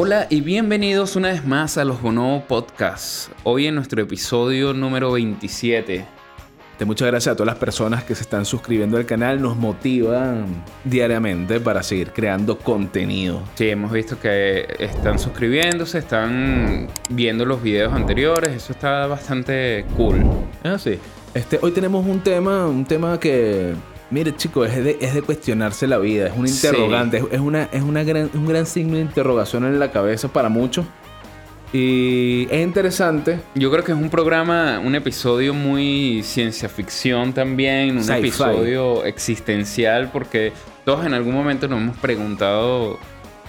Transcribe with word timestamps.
Hola 0.00 0.28
y 0.30 0.42
bienvenidos 0.42 1.16
una 1.16 1.30
vez 1.30 1.44
más 1.44 1.76
a 1.76 1.84
los 1.84 2.00
Bonobo 2.00 2.44
Podcasts. 2.44 3.32
Hoy 3.42 3.66
en 3.66 3.74
nuestro 3.74 4.00
episodio 4.00 4.72
número 4.72 5.10
27. 5.10 6.04
De 6.78 6.84
muchas 6.84 7.08
gracias 7.08 7.32
a 7.32 7.36
todas 7.36 7.48
las 7.48 7.58
personas 7.58 8.04
que 8.04 8.14
se 8.14 8.22
están 8.22 8.44
suscribiendo 8.44 8.96
al 8.96 9.06
canal, 9.06 9.42
nos 9.42 9.56
motivan 9.56 10.46
diariamente 10.84 11.58
para 11.58 11.82
seguir 11.82 12.12
creando 12.12 12.56
contenido. 12.58 13.42
Sí, 13.56 13.70
hemos 13.70 13.90
visto 13.90 14.20
que 14.20 14.68
están 14.78 15.18
suscribiéndose, 15.18 15.98
están 15.98 16.86
viendo 17.10 17.44
los 17.44 17.60
videos 17.60 17.92
anteriores, 17.92 18.50
eso 18.50 18.74
está 18.74 19.08
bastante 19.08 19.84
cool. 19.96 20.24
Ah, 20.62 20.78
sí. 20.78 20.96
Este, 21.34 21.58
hoy 21.60 21.72
tenemos 21.72 22.06
un 22.06 22.20
tema, 22.20 22.68
un 22.68 22.84
tema 22.84 23.18
que, 23.18 23.74
mire 24.10 24.34
chicos, 24.36 24.68
es 24.70 24.84
de, 24.84 24.98
es 25.00 25.14
de 25.14 25.22
cuestionarse 25.22 25.86
la 25.86 25.98
vida, 25.98 26.26
es 26.28 26.36
un 26.36 26.48
Sí. 26.48 26.66
interrogante, 26.66 27.18
es, 27.18 27.24
es 27.32 27.40
una, 27.40 27.64
es 27.72 27.82
una 27.82 28.02
gran, 28.04 28.30
un 28.34 28.46
gran 28.46 28.66
signo 28.66 28.94
de 28.96 29.02
interrogación 29.02 29.64
en 29.64 29.78
la 29.78 29.90
cabeza 29.90 30.28
para 30.28 30.48
muchos. 30.48 30.86
Y 31.72 32.48
es 32.50 32.62
interesante. 32.62 33.40
Yo 33.54 33.70
creo 33.70 33.84
que 33.84 33.92
es 33.92 33.98
un 33.98 34.08
programa, 34.08 34.80
un 34.82 34.94
episodio 34.94 35.52
muy 35.52 36.22
ciencia 36.24 36.68
ficción 36.68 37.34
también, 37.34 37.98
un 37.98 38.10
episodio 38.10 39.04
existencial, 39.04 40.08
porque 40.10 40.52
todos 40.86 41.04
en 41.04 41.12
algún 41.12 41.34
momento 41.34 41.68
nos 41.68 41.80
hemos 41.82 41.96
preguntado 41.98 42.98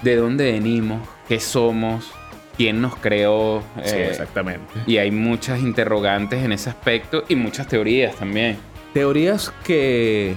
de 0.01 0.17
dónde 0.17 0.51
venimos, 0.51 1.07
qué 1.29 1.39
somos, 1.39 2.11
quién 2.57 2.81
nos 2.81 2.97
creó. 2.97 3.63
eh, 3.85 4.07
exactamente. 4.11 4.65
y 4.85 4.97
hay 4.97 5.11
muchas 5.11 5.61
interrogantes 5.61 6.43
en 6.43 6.51
ese 6.51 6.69
aspecto 6.69 7.23
y 7.29 7.35
muchas 7.37 7.67
teorías 7.67 8.15
también. 8.17 8.57
Teorías 8.93 9.53
que, 9.63 10.35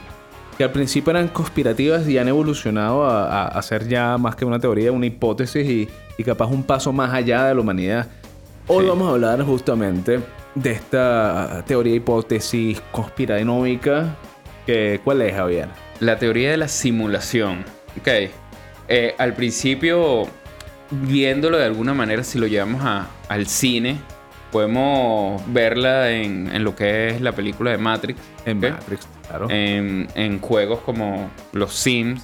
que 0.59 0.65
al 0.65 0.73
principio 0.73 1.11
eran 1.11 1.29
conspirativas 1.29 2.06
y 2.09 2.19
han 2.19 2.28
evolucionado 2.28 3.05
a, 3.05 3.25
a- 3.44 3.48
a 3.48 3.62
ser 3.62 3.89
ya 3.89 4.19
más 4.19 4.36
que 4.36 4.44
una 4.44 4.59
teoría, 4.59 4.92
una 4.92 5.06
hipótesis 5.06 5.67
y, 5.69 5.89
y 6.19 6.25
capaz 6.25 6.47
un 6.47 6.62
paso 6.62 6.92
más 6.92 7.12
allá 7.14 7.44
de 7.47 7.55
la 7.55 7.61
humanidad. 7.61 8.06
Hoy 8.67 8.84
Sí. 8.84 8.89
vamos 8.91 9.09
a 9.09 9.12
hablar 9.12 9.42
justamente 9.42 10.20
de 10.55 10.70
esta 10.70 11.64
teoría 11.67 11.94
hipótesis 11.94 12.81
conspiranómica. 12.92 14.14
Que, 14.66 15.00
¿Cuál 15.03 15.22
es, 15.22 15.34
Javier? 15.34 15.69
La 16.00 16.19
teoría 16.19 16.50
de 16.50 16.56
la 16.59 16.69
simulación. 16.69 17.64
Ok. 17.98 18.09
Eh, 18.89 19.14
al 19.19 19.33
principio, 19.34 20.25
viéndolo 20.91 21.56
de 21.59 21.64
alguna 21.64 21.94
manera, 21.94 22.22
si 22.22 22.39
lo 22.39 22.47
llevamos 22.47 22.83
a- 22.84 23.09
al 23.28 23.47
cine, 23.47 23.97
podemos 24.53 25.42
verla 25.53 26.11
en, 26.12 26.55
en 26.55 26.62
lo 26.62 26.77
que 26.77 27.08
es 27.08 27.20
la 27.20 27.33
película 27.33 27.72
de 27.72 27.78
Matrix. 27.78 28.20
En. 28.45 28.61
Matrix, 28.61 29.09
claro. 29.27 29.48
En, 29.50 30.06
en 30.14 30.39
juegos 30.41 30.78
como 30.81 31.31
los 31.53 31.72
Sims. 31.72 32.22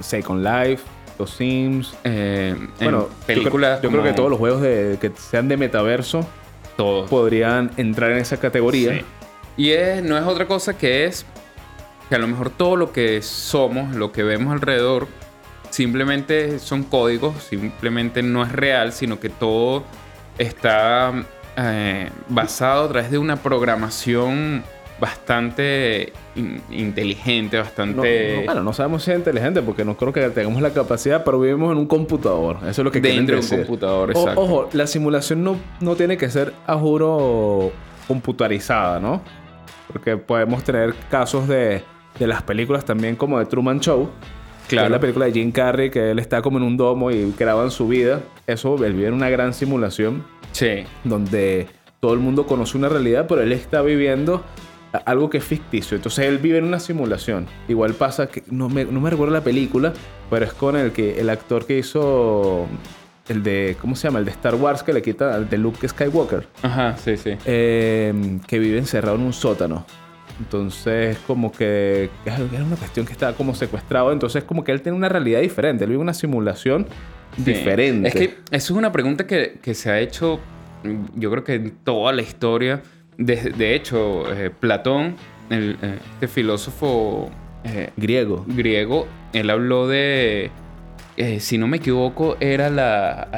Second 0.00 0.42
Life, 0.44 0.82
Los 1.18 1.30
Sims. 1.30 1.94
eh, 2.04 2.54
Bueno, 2.80 3.08
en 3.20 3.26
películas 3.26 3.82
yo, 3.82 3.90
creo, 3.90 3.90
yo 3.90 3.90
creo 3.90 3.90
como 3.90 4.02
que 4.04 4.12
todos 4.16 4.30
los 4.30 4.38
juegos 4.38 4.62
de, 4.62 4.96
que 5.00 5.10
sean 5.16 5.48
de 5.48 5.56
metaverso 5.56 6.26
todos. 6.76 7.10
podrían 7.10 7.70
entrar 7.76 8.10
en 8.12 8.18
esa 8.18 8.38
categoría. 8.38 8.92
Sí. 8.94 9.04
Y 9.56 9.70
es, 9.72 10.02
no 10.02 10.16
es 10.16 10.24
otra 10.24 10.46
cosa 10.46 10.76
que 10.78 11.04
es 11.04 11.26
que 12.08 12.14
a 12.14 12.18
lo 12.18 12.26
mejor 12.26 12.50
todo 12.50 12.76
lo 12.76 12.92
que 12.92 13.20
somos, 13.22 13.94
lo 13.94 14.10
que 14.12 14.22
vemos 14.22 14.52
alrededor, 14.52 15.06
simplemente 15.70 16.58
son 16.58 16.82
códigos, 16.84 17.42
simplemente 17.42 18.22
no 18.22 18.42
es 18.42 18.52
real, 18.52 18.92
sino 18.92 19.20
que 19.20 19.28
todo 19.28 19.84
está 20.38 21.12
eh, 21.56 22.10
basado 22.28 22.84
a 22.84 22.88
través 22.88 23.10
de 23.10 23.18
una 23.18 23.36
programación 23.36 24.62
bastante 25.00 26.12
in- 26.36 26.60
inteligente, 26.70 27.58
bastante... 27.58 28.36
no, 28.38 28.44
bueno, 28.44 28.62
no 28.62 28.72
sabemos 28.72 29.02
si 29.02 29.10
es 29.10 29.18
inteligente 29.18 29.60
porque 29.62 29.84
no 29.84 29.96
creo 29.96 30.12
que 30.12 30.20
tengamos 30.30 30.62
la 30.62 30.70
capacidad, 30.70 31.24
pero 31.24 31.40
vivimos 31.40 31.72
en 31.72 31.78
un 31.78 31.86
computador. 31.86 32.58
Eso 32.62 32.80
es 32.82 32.84
lo 32.84 32.90
que 32.92 33.00
Dentro 33.00 33.36
de 33.40 33.42
un 33.42 33.58
computador, 33.62 34.10
O- 34.10 34.12
exacto. 34.20 34.40
ojo, 34.40 34.68
la 34.72 34.86
simulación 34.86 35.42
no, 35.44 35.56
no 35.80 35.96
tiene 35.96 36.16
que 36.16 36.30
ser, 36.30 36.52
a 36.66 36.76
juro, 36.76 37.72
computarizada, 38.06 39.00
¿no? 39.00 39.20
Porque 39.92 40.16
podemos 40.16 40.62
tener 40.64 40.94
casos 41.10 41.48
de, 41.48 41.82
de 42.18 42.26
las 42.26 42.42
películas 42.42 42.84
también 42.84 43.16
como 43.16 43.38
de 43.38 43.46
Truman 43.46 43.80
Show. 43.80 44.08
Claro. 44.66 44.88
la 44.88 44.98
película 44.98 45.26
de 45.26 45.32
Jim 45.32 45.52
Carrey, 45.52 45.90
que 45.90 46.12
él 46.12 46.18
está 46.18 46.40
como 46.40 46.56
en 46.56 46.64
un 46.64 46.78
domo 46.78 47.10
y 47.10 47.34
graban 47.38 47.70
su 47.70 47.86
vida. 47.86 48.20
Eso, 48.46 48.82
él 48.82 48.94
vive 48.94 49.08
en 49.08 49.14
una 49.14 49.28
gran 49.28 49.52
simulación 49.52 50.24
Sí. 50.54 50.84
donde 51.04 51.66
todo 52.00 52.14
el 52.14 52.20
mundo 52.20 52.46
conoce 52.46 52.78
una 52.78 52.88
realidad, 52.88 53.26
pero 53.28 53.42
él 53.42 53.52
está 53.52 53.82
viviendo 53.82 54.42
algo 55.06 55.28
que 55.28 55.38
es 55.38 55.44
ficticio. 55.44 55.96
Entonces 55.96 56.26
él 56.26 56.38
vive 56.38 56.58
en 56.58 56.64
una 56.64 56.78
simulación. 56.80 57.46
Igual 57.68 57.94
pasa 57.94 58.28
que 58.28 58.42
no 58.50 58.68
me, 58.68 58.84
no 58.84 59.00
me 59.00 59.10
recuerdo 59.10 59.32
la 59.34 59.40
película, 59.42 59.92
pero 60.30 60.44
es 60.44 60.52
con 60.52 60.76
el 60.76 60.92
que 60.92 61.20
el 61.20 61.28
actor 61.30 61.66
que 61.66 61.78
hizo 61.78 62.66
el 63.28 63.42
de 63.42 63.76
¿cómo 63.80 63.96
se 63.96 64.06
llama? 64.06 64.18
El 64.20 64.26
de 64.26 64.30
Star 64.32 64.54
Wars 64.54 64.82
que 64.82 64.92
le 64.92 65.02
quita 65.02 65.34
al 65.34 65.48
de 65.48 65.56
Luke 65.58 65.88
Skywalker, 65.88 66.46
Ajá, 66.62 66.94
sí, 66.98 67.16
sí. 67.16 67.36
eh, 67.46 68.38
que 68.46 68.58
vive 68.58 68.78
encerrado 68.78 69.16
en 69.16 69.22
un 69.22 69.32
sótano. 69.32 69.84
Entonces, 70.38 71.16
como 71.26 71.52
que 71.52 72.10
es 72.24 72.38
una 72.38 72.76
cuestión 72.76 73.06
que 73.06 73.12
está 73.12 73.32
como 73.34 73.54
secuestrado. 73.54 74.12
Entonces, 74.12 74.42
como 74.44 74.64
que 74.64 74.72
él 74.72 74.82
tiene 74.82 74.98
una 74.98 75.08
realidad 75.08 75.40
diferente. 75.40 75.84
Él 75.84 75.90
vive 75.90 76.02
una 76.02 76.12
simulación. 76.14 76.86
Diferente. 77.36 78.08
Es 78.08 78.14
que 78.14 78.24
eso 78.50 78.72
es 78.74 78.78
una 78.78 78.92
pregunta 78.92 79.26
que, 79.26 79.58
que 79.62 79.74
se 79.74 79.90
ha 79.90 79.98
hecho, 80.00 80.40
mm, 80.82 81.18
yo 81.20 81.30
creo 81.30 81.44
que 81.44 81.54
en 81.54 81.70
toda 81.84 82.12
la 82.12 82.22
historia. 82.22 82.82
De, 83.16 83.36
de 83.36 83.74
hecho, 83.76 84.32
eh, 84.34 84.50
Platón, 84.50 85.14
el, 85.50 85.76
eh, 85.82 85.98
este 86.14 86.26
filósofo 86.28 87.30
eh, 87.64 87.90
Griego. 87.96 88.44
griego, 88.48 89.06
él 89.32 89.50
habló 89.50 89.86
de, 89.86 90.50
si 91.38 91.56
no 91.58 91.68
me 91.68 91.76
equivoco, 91.76 92.36
era 92.40 92.70
la, 92.70 93.28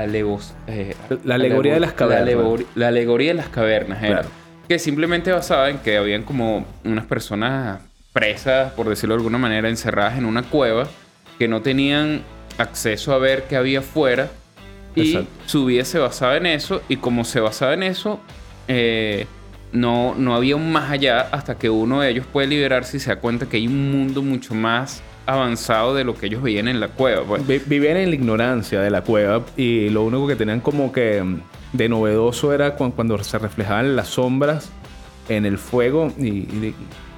La 1.24 1.34
alegoría 1.34 1.74
de 1.74 1.80
las 1.80 1.92
cavernas. 1.92 2.26
La, 2.26 2.32
alegor- 2.32 2.64
la 2.74 2.88
alegoría 2.88 3.28
de 3.32 3.34
las 3.34 3.48
cavernas, 3.48 4.02
era. 4.02 4.20
Claro. 4.20 4.28
Que 4.66 4.78
simplemente 4.78 5.30
basaba 5.30 5.68
en 5.70 5.78
que 5.78 5.96
habían 5.98 6.22
como 6.24 6.64
unas 6.84 7.04
personas 7.06 7.80
presas, 8.12 8.72
por 8.72 8.88
decirlo 8.88 9.14
de 9.14 9.18
alguna 9.18 9.38
manera, 9.38 9.68
encerradas 9.68 10.16
en 10.18 10.24
una 10.24 10.42
cueva, 10.42 10.88
que 11.38 11.48
no 11.48 11.60
tenían 11.60 12.22
acceso 12.58 13.12
a 13.12 13.18
ver 13.18 13.44
qué 13.48 13.56
había 13.56 13.80
afuera. 13.80 14.30
Y 14.94 15.12
Exacto. 15.12 15.28
su 15.46 15.64
vida 15.66 15.84
se 15.84 15.98
basaba 15.98 16.36
en 16.38 16.46
eso, 16.46 16.80
y 16.88 16.96
como 16.96 17.24
se 17.24 17.40
basaba 17.40 17.74
en 17.74 17.82
eso, 17.82 18.18
eh, 18.68 19.26
no, 19.72 20.14
no 20.16 20.34
había 20.34 20.56
un 20.56 20.72
más 20.72 20.90
allá 20.90 21.20
hasta 21.32 21.58
que 21.58 21.68
uno 21.68 22.00
de 22.00 22.10
ellos 22.10 22.24
puede 22.32 22.46
liberarse 22.46 22.96
y 22.96 23.00
se 23.00 23.10
da 23.10 23.16
cuenta 23.20 23.46
que 23.46 23.58
hay 23.58 23.66
un 23.66 23.92
mundo 23.92 24.22
mucho 24.22 24.54
más 24.54 25.02
avanzado 25.26 25.94
de 25.94 26.04
lo 26.04 26.14
que 26.14 26.26
ellos 26.26 26.40
veían 26.42 26.66
en 26.68 26.80
la 26.80 26.88
cueva. 26.88 27.24
Pues. 27.24 27.46
Vi- 27.46 27.60
Vivían 27.66 27.96
en 27.98 28.08
la 28.10 28.14
ignorancia 28.14 28.80
de 28.80 28.90
la 28.90 29.02
cueva 29.02 29.44
y 29.56 29.90
lo 29.90 30.04
único 30.04 30.26
que 30.28 30.36
tenían 30.36 30.60
como 30.60 30.92
que 30.92 31.20
mm, 31.22 31.40
de 31.74 31.88
novedoso 31.90 32.54
era 32.54 32.74
cu- 32.76 32.92
cuando 32.92 33.22
se 33.22 33.36
reflejaban 33.38 33.96
las 33.96 34.08
sombras 34.08 34.70
en 35.28 35.44
el 35.44 35.58
fuego 35.58 36.10
y, 36.18 36.72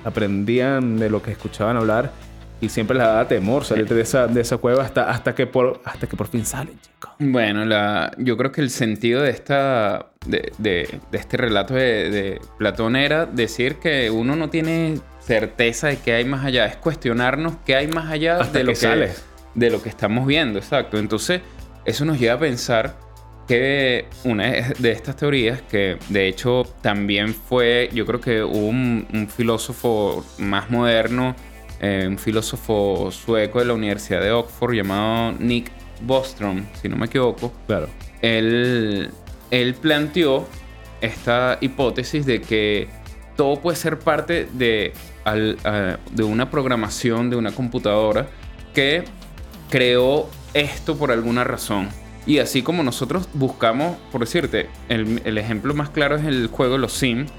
aprendían 0.04 0.96
de 0.98 1.10
lo 1.10 1.20
que 1.22 1.32
escuchaban 1.32 1.76
hablar 1.76 2.12
y 2.60 2.68
siempre 2.68 2.96
les 2.96 3.06
daba 3.06 3.28
temor 3.28 3.64
salir 3.64 3.86
de 3.88 4.00
esa, 4.00 4.26
de 4.26 4.40
esa 4.40 4.56
cueva 4.56 4.82
hasta, 4.82 5.10
hasta, 5.10 5.34
que 5.34 5.46
por, 5.46 5.80
hasta 5.84 6.06
que 6.08 6.16
por 6.16 6.26
fin 6.28 6.44
salen, 6.44 6.78
chicos. 6.80 7.10
Bueno, 7.18 7.64
la, 7.64 8.12
yo 8.18 8.36
creo 8.36 8.50
que 8.52 8.60
el 8.60 8.70
sentido 8.70 9.22
de 9.22 9.30
esta 9.30 10.06
de, 10.26 10.52
de- 10.58 11.00
de 11.10 11.18
este 11.18 11.36
relato 11.36 11.74
de, 11.74 12.10
de 12.10 12.40
Platón 12.58 12.96
era 12.96 13.26
decir 13.26 13.76
que 13.76 14.10
uno 14.10 14.34
no 14.36 14.50
tiene 14.50 14.98
certeza 15.20 15.88
de 15.88 15.98
qué 15.98 16.14
hay 16.14 16.24
más 16.24 16.44
allá, 16.44 16.66
es 16.66 16.76
cuestionarnos 16.76 17.54
qué 17.64 17.76
hay 17.76 17.86
más 17.88 18.10
allá 18.10 18.38
Hasta 18.40 18.58
de 18.58 18.64
lo 18.64 18.72
que 18.72 18.78
que, 18.80 19.08
de 19.54 19.70
lo 19.70 19.82
que 19.82 19.88
estamos 19.88 20.26
viendo, 20.26 20.58
exacto. 20.58 20.98
Entonces, 20.98 21.40
eso 21.84 22.04
nos 22.04 22.18
lleva 22.18 22.34
a 22.34 22.38
pensar 22.38 22.96
que 23.46 24.06
una 24.24 24.44
de 24.78 24.90
estas 24.90 25.16
teorías, 25.16 25.62
que 25.62 25.96
de 26.10 26.28
hecho 26.28 26.64
también 26.82 27.34
fue, 27.34 27.88
yo 27.94 28.04
creo 28.04 28.20
que 28.20 28.42
hubo 28.42 28.66
un, 28.66 29.06
un 29.12 29.28
filósofo 29.28 30.24
más 30.38 30.70
moderno, 30.70 31.34
eh, 31.80 32.06
un 32.08 32.18
filósofo 32.18 33.10
sueco 33.12 33.58
de 33.60 33.64
la 33.66 33.74
Universidad 33.74 34.20
de 34.20 34.30
Oxford 34.32 34.74
llamado 34.74 35.32
Nick 35.38 35.70
Bostrom, 36.02 36.64
si 36.80 36.88
no 36.88 36.96
me 36.96 37.06
equivoco, 37.06 37.52
Claro. 37.66 37.88
él, 38.22 39.10
él 39.50 39.74
planteó 39.74 40.46
esta 41.00 41.58
hipótesis 41.60 42.26
de 42.26 42.40
que 42.40 42.88
todo 43.36 43.60
puede 43.60 43.76
ser 43.76 43.98
parte 43.98 44.48
de, 44.52 44.92
al- 45.24 45.58
a- 45.64 45.98
de 46.10 46.22
una 46.24 46.50
programación 46.50 47.30
de 47.30 47.36
una 47.36 47.52
computadora 47.52 48.26
que 48.74 49.04
creó 49.70 50.28
esto 50.54 50.96
por 50.96 51.12
alguna 51.12 51.44
razón. 51.44 51.88
Y 52.26 52.38
así 52.38 52.62
como 52.62 52.82
nosotros 52.82 53.28
buscamos, 53.32 53.96
por 54.12 54.20
decirte, 54.20 54.68
el, 54.88 55.22
el 55.24 55.38
ejemplo 55.38 55.72
más 55.74 55.90
claro 55.90 56.16
es 56.16 56.24
el 56.26 56.48
juego 56.48 56.74
de 56.74 56.78
Los 56.80 56.92
Sims, 56.92 57.30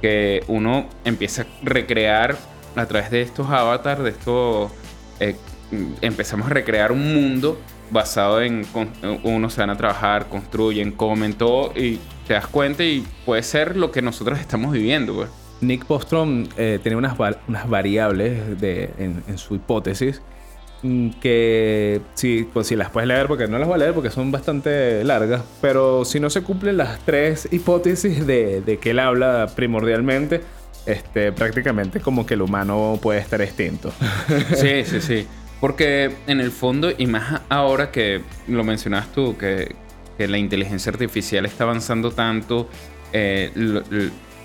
que 0.00 0.42
uno 0.48 0.88
empieza 1.04 1.42
a 1.42 1.46
recrear 1.62 2.36
a 2.78 2.86
través 2.86 3.10
de 3.10 3.22
estos 3.22 3.48
avatars, 3.48 4.02
de 4.02 4.10
estos... 4.10 4.70
eh, 5.20 5.36
empezamos 6.00 6.46
a 6.46 6.50
recrear 6.50 6.92
un 6.92 7.14
mundo 7.14 7.58
basado 7.90 8.40
en... 8.42 8.64
con- 8.64 8.90
Unos 9.22 9.54
se 9.54 9.60
van 9.60 9.70
a 9.70 9.76
trabajar, 9.76 10.28
construyen, 10.28 10.92
comen, 10.92 11.34
todo, 11.34 11.72
y 11.76 11.98
te 12.26 12.34
das 12.34 12.46
cuenta 12.46 12.84
y 12.84 13.04
puede 13.24 13.42
ser 13.42 13.76
lo 13.76 13.90
que 13.90 14.02
nosotros 14.02 14.38
estamos 14.38 14.72
viviendo, 14.72 15.14
pues. 15.14 15.28
Nick 15.60 15.86
Bostrom 15.88 16.46
eh, 16.56 16.78
unas, 16.94 17.14
unas 17.48 17.68
variables 17.68 18.60
de- 18.60 18.90
en, 18.98 19.24
en 19.26 19.38
su 19.38 19.56
hipótesis 19.56 20.22
mm, 20.84 21.10
que 21.20 22.00
si, 22.14 22.44
pues, 22.52 22.68
si 22.68 22.76
las 22.76 22.90
puedes 22.90 23.08
leer, 23.08 23.26
porque 23.26 23.48
no 23.48 23.58
las 23.58 23.66
voy 23.66 23.74
a 23.74 23.78
leer 23.78 23.92
porque 23.94 24.10
son 24.10 24.30
bastante 24.30 25.02
largas, 25.02 25.42
pero 25.60 26.04
si 26.04 26.20
no 26.20 26.30
se 26.30 26.42
cumplen 26.42 26.76
las 26.76 27.00
tres 27.00 27.48
hipótesis 27.50 28.24
de, 28.24 28.60
de 28.60 28.78
que 28.78 28.90
él 28.90 29.00
habla 29.00 29.48
primordialmente, 29.56 30.42
este, 30.88 31.32
prácticamente 31.32 32.00
como 32.00 32.26
que 32.26 32.34
el 32.34 32.42
humano 32.42 32.98
puede 33.00 33.20
estar 33.20 33.40
extinto. 33.42 33.92
Sí, 34.56 34.84
sí, 34.86 35.00
sí. 35.00 35.26
Porque 35.60 36.10
en 36.26 36.40
el 36.40 36.50
fondo, 36.50 36.90
y 36.96 37.06
más 37.06 37.42
ahora 37.48 37.90
que 37.90 38.22
lo 38.46 38.64
mencionas 38.64 39.12
tú, 39.12 39.36
que, 39.36 39.74
que 40.16 40.28
la 40.28 40.38
inteligencia 40.38 40.90
artificial 40.90 41.44
está 41.46 41.64
avanzando 41.64 42.10
tanto, 42.12 42.68
eh, 43.12 43.50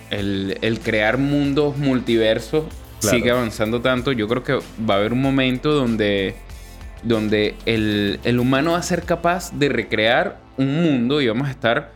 el, 0.09 0.57
el 0.61 0.79
crear 0.79 1.17
mundos 1.17 1.77
multiversos 1.77 2.65
Claro. 2.99 3.17
sigue 3.17 3.31
avanzando 3.31 3.81
tanto. 3.81 4.11
Yo 4.13 4.27
creo 4.29 4.43
que 4.43 4.53
va 4.89 4.95
a 4.95 4.97
haber 4.97 5.11
un 5.11 5.21
momento 5.21 5.73
donde, 5.73 6.35
donde 7.03 7.55
el, 7.65 8.19
el 8.23 8.39
humano 8.39 8.71
va 8.71 8.77
a 8.77 8.83
ser 8.83 9.03
capaz 9.03 9.51
de 9.51 9.67
recrear 9.69 10.39
un 10.57 10.81
mundo 10.81 11.19
y 11.21 11.27
vamos 11.27 11.47
a 11.49 11.51
estar 11.51 11.91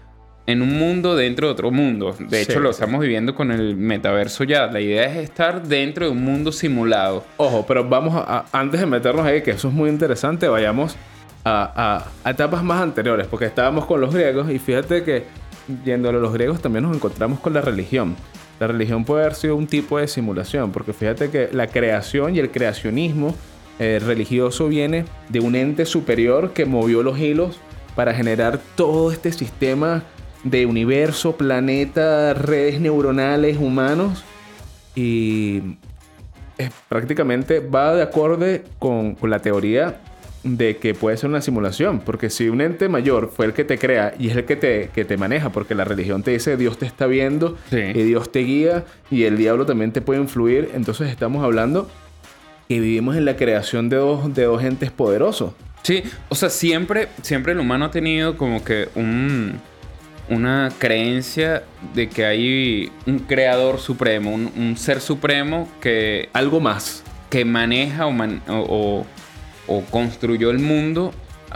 en 0.48 0.62
un 0.64 0.80
mundo 0.80 1.16
dentro 1.16 1.48
de 1.48 1.54
otro 1.54 1.70
mundo. 1.72 2.16
De 2.18 2.44
Sí. 2.44 2.52
hecho, 2.52 2.60
lo 2.60 2.70
estamos 2.72 3.02
viviendo 3.02 3.36
con 3.36 3.52
el 3.52 3.76
metaverso 3.76 4.44
ya. 4.46 4.68
La 4.68 4.80
idea 4.82 5.04
es 5.04 5.18
estar 5.18 5.62
dentro 5.68 6.06
de 6.06 6.12
un 6.12 6.24
mundo 6.24 6.52
simulado. 6.52 7.24
Ojo, 7.38 7.66
pero 7.68 7.88
vamos 7.88 8.16
a, 8.16 8.46
antes 8.52 8.80
de 8.80 8.86
meternos 8.86 9.26
ahí, 9.26 9.42
que 9.44 9.52
eso 9.52 9.68
es 9.68 9.74
muy 9.74 9.90
interesante, 9.90 10.48
vayamos 10.48 10.96
a, 11.44 12.06
a- 12.24 12.28
a 12.28 12.32
etapas 12.32 12.64
más 12.64 12.82
anteriores, 12.82 13.28
porque 13.28 13.46
estábamos 13.46 13.86
con 13.86 14.02
los 14.02 14.14
griegos 14.14 14.50
y 14.50 14.58
fíjate 14.58 15.04
que 15.04 15.26
yendo 15.86 16.10
a 16.10 16.12
los 16.14 16.32
griegos 16.34 16.62
también 16.62 16.84
nos 16.84 16.96
encontramos 16.96 17.40
con 17.42 17.54
la 17.54 17.62
religión. 17.62 18.16
La 18.60 18.68
religión 18.68 19.04
puede 19.06 19.22
haber 19.24 19.36
sido 19.36 19.56
un 19.56 19.68
tipo 19.68 20.00
de 20.00 20.08
simulación, 20.08 20.72
porque 20.72 20.92
fíjate 20.94 21.30
que 21.30 21.50
la 21.52 21.68
creación 21.68 22.36
y 22.36 22.40
el 22.40 22.50
creacionismo 22.52 23.36
eh, 23.80 24.00
religioso 24.04 24.68
viene 24.70 25.06
de 25.30 25.40
un 25.42 25.56
ente 25.56 25.86
superior 25.86 26.52
que 26.54 26.66
movió 26.66 27.04
los 27.04 27.20
hilos 27.20 27.60
para 27.96 28.14
generar 28.14 28.60
todo 28.76 29.12
este 29.12 29.32
sistema 29.32 30.04
de 30.50 30.66
universo, 30.66 31.36
planeta, 31.38 32.34
redes 32.34 32.80
neuronales, 32.82 33.58
humanos. 33.58 34.24
Y 34.96 35.62
es- 36.58 36.72
prácticamente 36.90 37.60
va 37.60 37.94
de 37.96 38.02
acorde 38.04 38.64
con, 38.80 39.16
con 39.16 39.30
la 39.30 39.40
teoría 39.40 39.98
de 40.44 40.78
que 40.78 40.94
puede 40.94 41.18
ser 41.18 41.30
una 41.30 41.42
simulación. 41.42 42.00
Porque 42.00 42.30
si 42.30 42.48
un 42.50 42.62
ente 42.62 42.88
mayor 42.90 43.32
fue 43.36 43.46
el 43.48 43.54
que 43.54 43.64
te 43.64 43.78
crea 43.78 44.14
y 44.18 44.30
es 44.30 44.36
el 44.38 44.46
que 44.46 44.56
te, 44.56 44.90
que 44.94 45.04
te 45.06 45.18
maneja, 45.18 45.52
porque 45.52 45.76
la 45.76 45.84
religión 45.84 46.24
te 46.24 46.32
dice 46.32 46.56
Dios 46.58 46.78
te 46.78 46.86
está 46.86 47.06
viendo 47.08 47.58
Sí. 47.70 47.78
y 47.80 48.04
Dios 48.04 48.32
te 48.32 48.40
guía 48.40 48.86
y 49.12 49.24
el 49.24 49.38
diablo 49.38 49.66
también 49.66 49.92
te 49.92 50.02
puede 50.02 50.22
influir, 50.22 50.72
entonces 50.74 51.10
estamos 51.10 51.44
hablando 51.44 51.90
que 52.70 52.80
vivimos 52.80 53.16
en 53.18 53.26
la 53.26 53.36
creación 53.36 53.90
de 53.90 53.98
dos, 53.98 54.34
de 54.34 54.44
dos 54.44 54.64
entes 54.64 54.92
poderosos. 54.92 55.54
Sí, 55.84 56.04
o 56.30 56.36
sea, 56.36 56.50
siempre, 56.50 57.08
siempre 57.22 57.54
el 57.54 57.60
humano 57.60 57.86
ha 57.86 57.92
tenido 57.92 58.36
como 58.38 58.64
que 58.64 58.90
un, 58.96 59.54
una 60.30 60.70
creencia 60.80 61.64
de 61.94 62.10
que 62.10 62.26
hay 62.26 62.92
un 63.06 63.20
creador 63.20 63.80
supremo, 63.80 64.34
un, 64.34 64.52
un 64.58 64.78
ser 64.78 65.00
supremo 65.02 65.70
que, 65.82 66.30
Algo 66.34 66.60
más. 66.60 67.04
que 67.30 67.46
maneja 67.46 68.06
o, 68.06 68.12
man- 68.12 68.42
o- 68.48 69.06
o- 69.68 69.76
o 69.76 69.82
construyó 69.86 70.50
el 70.52 70.60
mundo 70.60 71.14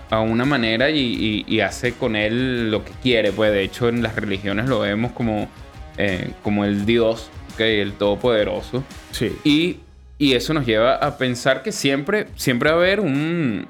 a 0.10 0.20
una 0.22 0.46
manera 0.46 0.90
y, 0.90 1.00
y- 1.00 1.46
y 1.48 1.60
hace 1.62 1.94
con 1.94 2.16
él 2.16 2.72
lo 2.72 2.84
que 2.86 2.92
quiere. 3.04 3.32
Pues 3.32 3.52
de 3.52 3.64
hecho 3.64 3.90
en 3.90 4.02
las 4.04 4.16
religiones 4.16 4.68
lo 4.68 4.80
vemos 4.80 5.12
como, 5.14 5.50
eh, 5.98 6.32
como 6.44 6.66
el 6.66 6.86
Dios, 6.86 7.30
¿ok? 7.54 7.62
el 7.62 7.94
Todopoderoso. 7.94 8.84
Sí. 9.12 9.32
Y, 9.44 9.78
y 10.18 10.34
eso 10.34 10.54
nos 10.54 10.66
lleva 10.66 10.96
a 10.96 11.18
pensar 11.18 11.62
que 11.64 11.72
siempre, 11.72 12.28
siempre 12.36 12.70
va 12.70 12.76
a 12.76 12.80
haber 12.80 13.00
un 13.02 13.68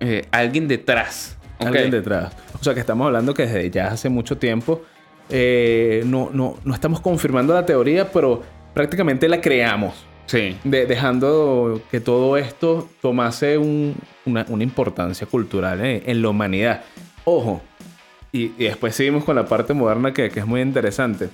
eh, 0.00 0.26
alguien 0.30 0.68
detrás. 0.68 1.36
¿Ok? 1.62 1.68
Alguien 1.68 1.90
detrás. 1.90 2.32
O 2.60 2.62
sea 2.64 2.74
que 2.74 2.80
estamos 2.80 3.06
hablando 3.06 3.34
que 3.34 3.46
desde 3.46 3.70
ya 3.70 3.88
hace 3.88 4.08
mucho 4.08 4.38
tiempo 4.38 4.82
eh, 5.30 6.02
no, 6.06 6.30
no, 6.32 6.56
no 6.64 6.74
estamos 6.74 7.00
confirmando 7.00 7.54
la 7.54 7.64
teoría, 7.64 8.10
pero 8.10 8.42
prácticamente 8.74 9.28
la 9.28 9.40
creamos. 9.40 10.06
Sí. 10.26 10.56
de- 10.64 10.86
dejando 10.86 11.82
que 11.90 12.00
todo 12.00 12.36
esto 12.36 12.88
tomase 13.02 13.58
un- 13.58 13.94
una, 14.24 14.46
una 14.48 14.62
importancia 14.62 15.26
cultural 15.26 15.80
eh, 15.84 16.02
en 16.06 16.22
la 16.22 16.28
humanidad. 16.28 16.82
Ojo, 17.24 17.60
y, 18.30 18.52
y 18.56 18.64
después 18.64 18.94
seguimos 18.94 19.24
con 19.24 19.36
la 19.36 19.44
parte 19.46 19.74
moderna 19.74 20.12
que, 20.14 20.30
que 20.30 20.40
es 20.40 20.46
muy 20.46 20.60
interesante. 20.62 21.28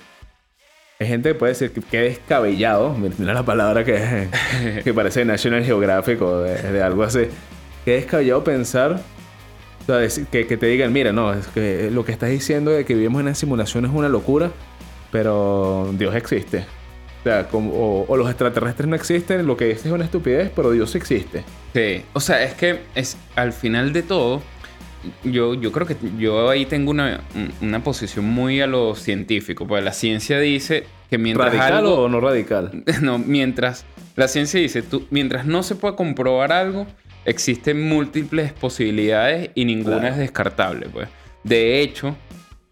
Hay 0.99 1.07
gente 1.07 1.29
que 1.29 1.35
puede 1.35 1.53
decir 1.53 1.71
que, 1.71 1.81
que 1.81 2.01
descabellado, 2.01 2.93
mira 2.93 3.33
la 3.33 3.43
palabra 3.43 3.85
que, 3.85 4.27
que 4.83 4.93
parece 4.93 5.23
National 5.23 5.63
Geographic 5.63 6.21
o 6.21 6.39
de, 6.39 6.61
de 6.71 6.81
algo 6.83 7.03
así, 7.03 7.21
que 7.85 7.91
descabellado 7.91 8.43
pensar, 8.43 8.99
o 9.89 10.09
sea, 10.09 10.25
que, 10.31 10.47
que 10.47 10.57
te 10.57 10.65
digan, 10.67 10.91
mira, 10.93 11.11
no, 11.11 11.33
es 11.33 11.47
que 11.47 11.89
lo 11.91 12.03
que 12.05 12.11
estás 12.11 12.29
diciendo 12.29 12.71
de 12.71 12.85
que 12.85 12.93
vivimos 12.95 13.19
en 13.21 13.27
una 13.27 13.35
simulación 13.35 13.85
es 13.85 13.91
una 13.91 14.09
locura, 14.09 14.51
pero 15.11 15.91
Dios 15.97 16.15
existe. 16.15 16.65
O 17.19 17.23
sea, 17.23 17.47
como- 17.47 17.71
o, 17.73 18.05
o 18.07 18.17
los 18.17 18.29
extraterrestres 18.29 18.87
no 18.87 18.95
existen, 18.95 19.45
lo 19.45 19.57
que 19.57 19.65
dices 19.65 19.87
es 19.87 19.91
una 19.91 20.05
estupidez, 20.05 20.51
pero 20.55 20.71
Dios 20.71 20.95
existe. 20.95 21.43
Sí. 21.73 22.03
O 22.13 22.19
sea, 22.19 22.43
es 22.43 22.53
que 22.53 22.79
es, 22.95 23.17
al 23.35 23.51
final 23.51 23.91
de 23.91 24.03
todo, 24.03 24.41
yo, 25.23 25.53
yo 25.53 25.71
creo 25.71 25.85
que 25.87 25.95
yo 26.17 26.49
ahí 26.49 26.65
tengo 26.65 26.91
una, 26.91 27.21
una 27.61 27.83
posición 27.83 28.25
muy 28.25 28.61
a 28.61 28.67
lo 28.67 28.95
científico. 28.95 29.67
Pues 29.67 29.83
la 29.83 29.91
ciencia 29.93 30.39
dice 30.39 30.85
que 31.09 31.17
mientras 31.17 31.47
¿Radical 31.53 31.73
algo... 31.77 32.03
o 32.03 32.09
no 32.09 32.21
radical? 32.21 32.83
No, 33.01 33.17
mientras 33.19 33.85
la 34.15 34.27
ciencia 34.27 34.59
dice, 34.59 34.81
tú, 34.81 35.05
mientras 35.09 35.45
no 35.45 35.63
se 35.63 35.75
pueda 35.75 35.95
comprobar 35.95 36.51
algo, 36.53 36.87
existen 37.25 37.87
múltiples 37.87 38.53
posibilidades 38.53 39.51
y 39.55 39.65
ninguna 39.65 39.99
Claro. 39.99 40.13
es 40.13 40.17
descartable, 40.19 40.87
pues. 40.91 41.09
De 41.43 41.81
hecho, 41.81 42.15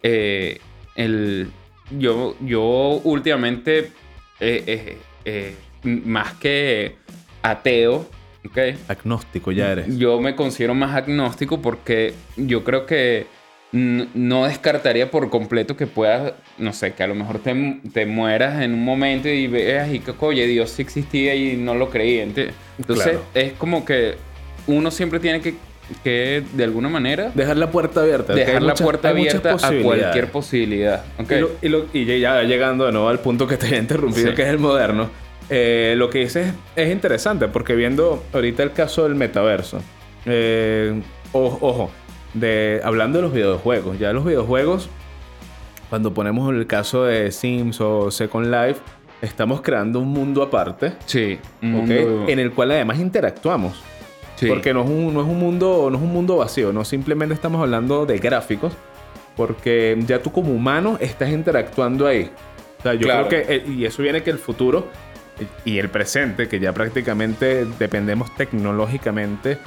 eh, 0.03 0.59
el, 0.95 1.49
yo, 1.97 2.35
yo 2.41 3.01
últimamente, 3.03 3.91
eh, 4.39 4.97
eh, 5.25 5.55
más 5.83 6.33
que 6.35 6.95
ateo, 7.41 8.07
¿ok? 8.45 8.57
Agnóstico 8.88 9.51
ya 9.51 9.71
eres. 9.71 9.97
Yo 9.97 10.19
me 10.19 10.35
considero 10.35 10.73
más 10.73 10.95
agnóstico 10.95 11.61
porque 11.61 12.13
yo 12.35 12.63
creo 12.63 12.85
que 12.85 13.27
no 13.73 14.45
descartaría 14.45 15.11
por 15.11 15.29
completo 15.29 15.75
que 15.75 15.88
puedas, 15.88 16.33
no 16.57 16.71
sé, 16.71 16.93
que 16.93 17.03
a 17.03 17.07
lo 17.07 17.15
mejor 17.15 17.39
te, 17.39 17.81
te 17.93 18.05
mueras 18.05 18.61
en 18.61 18.73
un 18.73 18.83
momento 18.83 19.27
y 19.27 19.47
veas 19.47 19.91
y 19.93 20.00
que, 20.00 20.13
oye, 20.19 20.47
Dios 20.47 20.71
sí 20.71 20.81
existía 20.83 21.35
y 21.35 21.57
no 21.57 21.75
lo 21.75 21.89
creí. 21.89 22.19
Ente- 22.19 22.51
Entonces 22.79 23.03
Claro. 23.12 23.25
es 23.33 23.53
como 23.53 23.83
que 23.83 24.15
uno 24.67 24.91
siempre 24.91 25.19
tiene 25.19 25.41
que, 25.41 25.55
que 26.03 26.43
de 26.53 26.63
alguna 26.63 26.89
manera, 26.89 27.31
Dejar 27.33 27.57
la 27.57 27.71
puerta 27.71 28.01
abierta. 28.01 28.33
dejar 28.33 28.62
la 28.62 28.71
muchas- 28.74 28.81
puerta 28.81 29.09
abierta 29.09 29.53
a 29.53 29.71
cualquier 29.81 30.29
posibilidad. 30.31 31.05
¿ok? 31.19 31.31
Y, 31.31 31.39
lo- 31.39 31.51
y 31.62 31.69
lo- 31.69 31.86
y 31.93 32.19
ya 32.19 32.43
llegando 32.43 32.86
de 32.86 32.91
nuevo 32.91 33.07
al 33.09 33.19
punto 33.19 33.47
que 33.47 33.57
te 33.57 33.67
había 33.67 33.79
interrumpido, 33.79 34.29
Sí. 34.29 34.36
que 34.36 34.41
es 34.43 34.50
el 34.50 34.59
moderno, 34.59 35.09
eh, 35.50 35.95
lo 35.97 36.09
que 36.09 36.19
dices 36.19 36.53
es 36.75 36.91
interesante 36.91 37.47
porque 37.47 37.74
viendo 37.75 38.21
ahorita 38.33 38.63
el 38.63 38.74
caso 38.74 39.03
del 39.03 39.15
metaverso, 39.15 39.79
eh, 40.25 41.01
o- 41.31 41.57
ojo, 41.62 41.89
de, 42.33 42.81
hablando 42.83 43.19
de 43.19 43.21
los 43.24 43.33
videojuegos, 43.33 43.97
ya 43.97 44.12
los 44.12 44.25
videojuegos, 44.25 44.89
cuando 45.89 46.13
ponemos 46.13 46.53
el 46.53 46.67
caso 46.67 47.05
de 47.05 47.31
Sims 47.31 47.79
o 47.79 48.12
Second 48.12 48.47
Life, 48.53 48.81
estamos 49.21 49.62
creando 49.62 50.00
un 50.00 50.09
mundo 50.09 50.43
aparte, 50.43 50.93
sí, 51.05 51.39
un 51.62 51.75
¿ok? 51.75 51.79
mundo- 51.88 52.25
en 52.27 52.39
el 52.39 52.51
cual 52.51 52.71
además 52.71 53.00
interactuamos. 53.00 53.81
Sí. 54.38 54.48
Porque 54.48 54.74
no 54.74 54.84
es, 54.84 54.89
un, 54.89 55.13
no, 55.13 55.20
es 55.22 55.27
un 55.27 55.38
mundo, 55.38 55.89
no 55.91 55.98
es 55.98 56.03
un 56.03 56.13
mundo 56.13 56.38
vacío, 56.38 56.72
no 56.72 56.86
simplemente 56.86 57.36
estamos 57.36 57.62
hablando 57.62 58.06
de 58.06 58.17
gráficos, 58.17 58.72
porque 59.36 59.96
ya 60.08 60.22
tú 60.24 60.32
como 60.32 60.51
humano 60.53 60.98
estás 61.01 61.29
interactuando 61.29 62.08
ahí. 62.08 62.32
O 62.79 62.82
sea, 62.84 62.94
yo 62.94 63.01
Claro. 63.01 63.27
creo 63.27 63.46
que, 63.46 63.56
eh, 63.56 63.63
y 63.67 63.86
eso 63.86 64.01
viene 64.01 64.24
que 64.24 64.29
el 64.32 64.39
futuro 64.39 64.88
y 65.65 65.77
el 65.77 65.89
presente, 65.89 66.48
que 66.48 66.60
ya 66.60 66.74
prácticamente 66.74 67.65
dependemos 67.77 68.34
tecnológicamente 68.36 69.58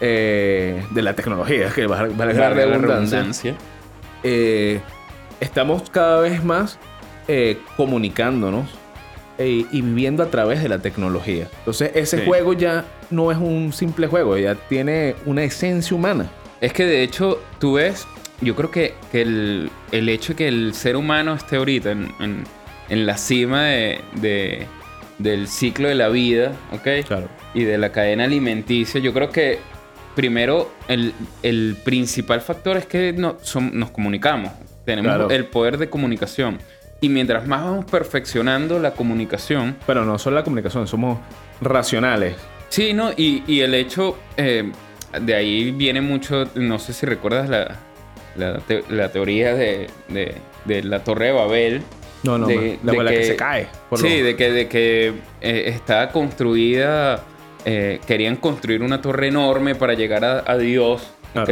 eh, 0.00 0.82
de 0.90 1.02
la 1.02 1.14
tecnología, 1.14 1.70
que 1.74 1.86
va 1.86 2.06
vale 2.08 2.34
la 2.34 2.50
redundancia, 2.50 3.18
redundancia. 3.20 3.54
eh, 4.24 4.80
estamos 5.40 5.88
cada 5.90 6.20
vez 6.20 6.42
más 6.44 6.78
eh, 7.28 7.58
comunicándonos 7.76 8.68
eh, 9.38 9.64
y 9.70 9.80
viviendo 9.82 10.22
a 10.22 10.26
través 10.30 10.62
de 10.62 10.68
la 10.68 10.78
tecnología. 10.80 11.48
Entonces 11.60 11.92
ese 11.94 12.18
Sí. 12.18 12.24
juego 12.26 12.52
ya 12.52 12.84
no 13.14 13.30
es 13.32 13.38
un 13.38 13.72
simple 13.72 14.06
juego, 14.06 14.36
ya 14.36 14.54
tiene 14.54 15.14
una 15.26 15.42
esencia 15.44 15.96
humana. 15.96 16.28
Es 16.60 16.72
que 16.72 16.84
de 16.84 17.02
hecho, 17.02 17.40
tú 17.58 17.74
ves, 17.74 18.06
yo 18.40 18.54
creo 18.56 18.70
que, 18.70 18.94
que 19.12 19.22
el, 19.22 19.70
el 19.92 20.08
hecho 20.08 20.32
de 20.32 20.36
que 20.36 20.48
el 20.48 20.74
ser 20.74 20.96
humano 20.96 21.34
esté 21.34 21.56
ahorita 21.56 21.90
en, 21.92 22.12
en- 22.20 22.44
en 22.88 23.06
la 23.06 23.16
cima 23.16 23.64
de, 23.64 24.00
de- 24.20 24.66
del 25.18 25.48
ciclo 25.48 25.88
de 25.88 25.94
la 25.94 26.08
vida, 26.08 26.52
¿ok? 26.72 27.06
Claro. 27.06 27.28
Y 27.54 27.64
de 27.64 27.78
la 27.78 27.92
cadena 27.92 28.24
alimenticia, 28.24 29.00
yo 29.00 29.12
creo 29.14 29.30
que 29.30 29.58
primero 30.14 30.70
el, 30.88 31.12
el 31.42 31.76
principal 31.84 32.40
factor 32.40 32.76
es 32.76 32.86
que 32.86 33.12
no, 33.12 33.36
son- 33.42 33.70
nos 33.78 33.90
comunicamos, 33.90 34.52
tenemos 34.84 35.08
Claro. 35.14 35.30
el 35.30 35.46
poder 35.46 35.78
de 35.78 35.88
comunicación. 35.88 36.58
Y 37.00 37.08
mientras 37.08 37.46
más 37.46 37.62
vamos 37.64 37.84
perfeccionando 37.86 38.78
la 38.78 38.92
comunicación, 38.92 39.76
Pero 39.86 40.04
no 40.04 40.18
solo 40.18 40.36
la 40.36 40.44
comunicación, 40.44 40.86
somos 40.86 41.18
racionales. 41.60 42.34
Sí, 42.68 42.92
¿no? 42.92 43.10
Y, 43.16 43.42
y 43.46 43.60
el 43.60 43.74
hecho, 43.74 44.18
eh, 44.36 44.70
de 45.20 45.34
ahí 45.34 45.70
viene 45.70 46.00
mucho, 46.00 46.48
no 46.54 46.78
sé 46.78 46.92
si 46.92 47.06
recuerdas 47.06 47.48
la, 47.48 47.76
la, 48.36 48.58
te- 48.58 48.84
la 48.88 49.10
teoría 49.12 49.54
de, 49.54 49.86
de- 50.08 50.34
de 50.64 50.82
la 50.82 51.04
Torre 51.04 51.26
de 51.26 51.32
Babel. 51.32 51.82
No, 52.24 52.38
no, 52.38 52.46
de- 52.46 52.78
la, 52.82 52.92
de 53.04 53.16
que, 53.18 53.24
se 53.24 53.36
cae. 53.36 53.68
por 53.90 53.98
sí, 54.00 54.18
lo- 54.20 54.24
de 54.26 54.36
que, 54.36 54.50
de 54.50 54.68
que 54.68 55.08
eh, 55.40 55.64
está 55.66 56.10
construida, 56.10 57.22
eh, 57.64 58.00
querían 58.06 58.36
construir 58.36 58.82
una 58.82 59.00
torre 59.00 59.28
enorme 59.28 59.74
para 59.74 59.94
llegar 59.94 60.24
a, 60.24 60.42
a 60.50 60.56
Dios, 60.58 61.02
¿ok? 61.36 61.50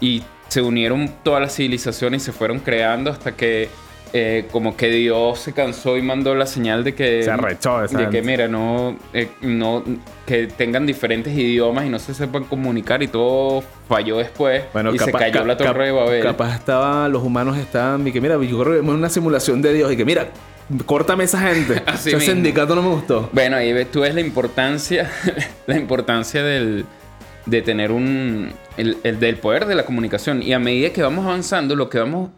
Y 0.00 0.22
se 0.48 0.62
unieron 0.62 1.10
todas 1.24 1.40
las 1.42 1.54
civilizaciones 1.54 2.22
y 2.22 2.24
se 2.26 2.32
fueron 2.32 2.60
creando 2.60 3.10
hasta 3.10 3.32
que 3.32 3.68
eh, 4.16 4.46
como 4.52 4.76
que 4.76 4.88
Dios 4.90 5.40
se 5.40 5.52
cansó 5.52 5.96
y 5.96 6.02
mandó 6.02 6.36
la 6.36 6.46
señal 6.46 6.84
de 6.84 6.94
que... 6.94 7.24
Se 7.24 7.30
arrechó 7.32 7.82
esa 7.82 7.98
De 7.98 8.08
que, 8.10 8.22
mira, 8.22 8.46
no, 8.46 8.96
eh, 9.12 9.28
no... 9.42 9.82
Que 10.24 10.46
tengan 10.46 10.86
diferentes 10.86 11.32
idiomas 11.36 11.84
y 11.84 11.88
no 11.88 11.98
se 11.98 12.14
sepan 12.14 12.44
comunicar 12.44 13.02
y 13.02 13.08
todo 13.08 13.62
falló 13.88 14.18
después 14.18 14.62
y 14.94 14.98
se 14.98 15.10
cayó 15.12 15.40
ca- 15.40 15.44
la 15.44 15.56
Torre 15.56 15.86
de 15.86 15.92
Babel. 15.92 16.22
Capaz 16.22 16.54
estaba, 16.54 17.08
los 17.08 17.22
humanos 17.24 17.58
estaban, 17.58 18.06
y 18.06 18.12
que 18.12 18.20
mira, 18.20 18.36
yo 18.40 18.60
creo 18.62 18.72
que 18.74 18.78
es 18.78 18.84
una 18.94 19.08
simulación 19.10 19.60
de 19.60 19.74
Dios, 19.74 19.92
y 19.92 19.96
que 19.96 20.04
mira, 20.04 20.28
córtame 20.86 21.24
esa 21.24 21.40
gente. 21.40 21.82
Así 21.86 22.10
Ese 22.10 22.18
mismo. 22.18 22.32
sindicato 22.34 22.74
no 22.74 22.82
me 22.82 22.88
gustó. 22.88 23.28
Bueno, 23.32 23.56
ahí 23.56 23.72
ves, 23.72 23.90
tú 23.90 24.00
ves 24.00 24.14
la 24.14 24.20
importancia, 24.20 25.10
la 25.66 25.76
importancia 25.76 26.42
del, 26.42 26.86
de 27.46 27.62
tener 27.62 27.92
un, 27.92 28.50
el, 28.76 28.96
el 29.04 29.20
del 29.20 29.36
poder 29.36 29.66
de 29.66 29.74
la 29.74 29.84
comunicación. 29.84 30.42
Y 30.42 30.52
a 30.52 30.58
medida 30.58 30.90
que 30.90 31.02
vamos 31.02 31.24
avanzando, 31.26 31.76
lo 31.76 31.88
que 31.90 31.98
vamos 31.98 32.30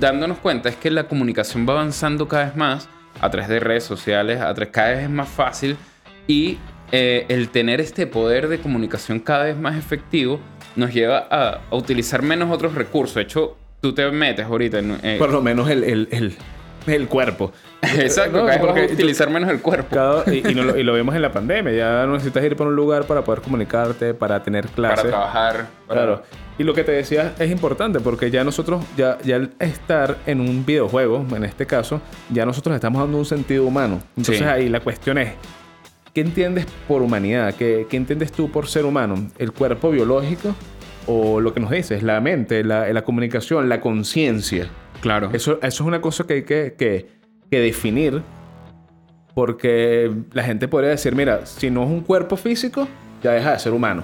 dándonos 0.00 0.38
cuenta 0.38 0.68
es 0.68 0.76
que 0.76 0.90
la 0.90 1.08
comunicación 1.08 1.66
va 1.68 1.72
avanzando 1.74 2.28
cada 2.28 2.46
vez 2.46 2.56
más 2.56 2.88
a 3.20 3.30
través 3.30 3.48
de 3.48 3.60
redes 3.60 3.84
sociales, 3.84 4.40
a 4.40 4.52
través, 4.54 4.72
cada 4.72 4.90
vez 4.90 5.04
es 5.04 5.10
más 5.10 5.28
fácil 5.28 5.76
y 6.26 6.58
eh, 6.92 7.26
el 7.28 7.48
tener 7.50 7.80
este 7.80 8.06
poder 8.06 8.48
de 8.48 8.58
comunicación 8.58 9.20
cada 9.20 9.44
vez 9.44 9.56
más 9.56 9.76
efectivo 9.76 10.40
nos 10.76 10.92
lleva 10.92 11.26
a, 11.30 11.60
a 11.70 11.76
utilizar 11.76 12.22
menos 12.22 12.50
otros 12.50 12.74
recursos. 12.74 13.16
De 13.16 13.22
hecho, 13.22 13.56
tú 13.80 13.92
te 13.94 14.10
metes 14.10 14.46
ahorita 14.46 14.78
en... 14.78 14.98
eh, 15.02 15.16
Por 15.18 15.30
lo 15.30 15.42
menos 15.42 15.68
el, 15.70 15.84
el, 15.84 16.08
el, 16.10 16.34
el 16.92 17.08
cuerpo. 17.08 17.52
exacto, 17.82 18.38
No, 18.38 18.46
cada 18.46 18.58
vez 18.58 18.66
porque 18.66 18.92
utilizar 18.94 19.30
menos 19.30 19.50
el 19.50 19.60
cuerpo. 19.60 19.94
Cada- 19.94 20.24
y, 20.32 20.42
y 20.50 20.54
no 20.54 20.62
lo, 20.64 20.76
y 20.76 20.82
lo 20.82 20.92
vemos 20.94 21.14
en 21.14 21.22
la 21.22 21.32
pandemia. 21.32 21.72
Ya 21.72 22.06
no 22.06 22.12
necesitas 22.14 22.42
ir 22.44 22.56
para 22.56 22.70
un 22.70 22.76
lugar 22.76 23.04
para 23.06 23.22
poder 23.22 23.40
comunicarte, 23.42 24.14
para 24.14 24.42
tener 24.42 24.66
clases. 24.68 24.98
Para 25.04 25.08
trabajar. 25.10 25.66
para- 25.86 26.00
Claro. 26.00 26.22
Y 26.56 26.62
lo 26.62 26.72
que 26.72 26.84
te 26.84 26.92
decía 26.92 27.34
es 27.38 27.50
importante 27.50 27.98
porque 27.98 28.30
ya 28.30 28.44
nosotros, 28.44 28.84
ya, 28.96 29.18
ya 29.24 29.36
al 29.36 29.50
estar 29.58 30.18
en 30.24 30.40
un 30.40 30.64
videojuego, 30.64 31.24
en 31.34 31.44
este 31.44 31.66
caso, 31.66 32.00
ya 32.30 32.46
nosotros 32.46 32.74
estamos 32.76 33.02
dando 33.02 33.18
un 33.18 33.24
sentido 33.24 33.64
humano. 33.66 34.00
Entonces 34.16 34.38
Sí. 34.38 34.44
ahí 34.44 34.68
la 34.68 34.78
cuestión 34.78 35.18
es, 35.18 35.32
¿qué 36.12 36.20
entiendes 36.20 36.66
por 36.86 37.02
humanidad? 37.02 37.54
¿Qué, 37.56 37.88
qué 37.90 37.96
entiendes 37.96 38.30
tú 38.30 38.52
por 38.52 38.68
ser 38.68 38.84
humano? 38.84 39.16
¿El 39.36 39.50
cuerpo 39.50 39.90
biológico 39.90 40.54
o 41.08 41.40
lo 41.40 41.52
que 41.52 41.58
nos 41.58 41.70
dices? 41.72 42.04
La 42.04 42.20
mente, 42.20 42.62
la, 42.62 42.86
la 42.92 43.02
comunicación, 43.02 43.68
la 43.68 43.80
conciencia. 43.80 44.68
Claro. 45.04 45.28
Eso, 45.34 45.58
eso 45.60 45.66
es 45.66 45.80
una 45.82 46.00
cosa 46.00 46.24
que 46.26 46.32
hay 46.32 46.42
que, 46.44 46.74
que- 46.78 47.06
que 47.50 47.60
definir 47.60 48.22
porque 49.34 50.10
la 50.32 50.42
gente 50.44 50.66
podría 50.66 50.90
decir, 50.90 51.14
mira, 51.14 51.44
si 51.44 51.70
no 51.70 51.82
es 51.84 51.90
un 51.90 52.00
cuerpo 52.00 52.36
físico, 52.38 52.88
ya 53.22 53.32
deja 53.32 53.52
de 53.52 53.58
ser 53.58 53.72
humano. 53.74 54.02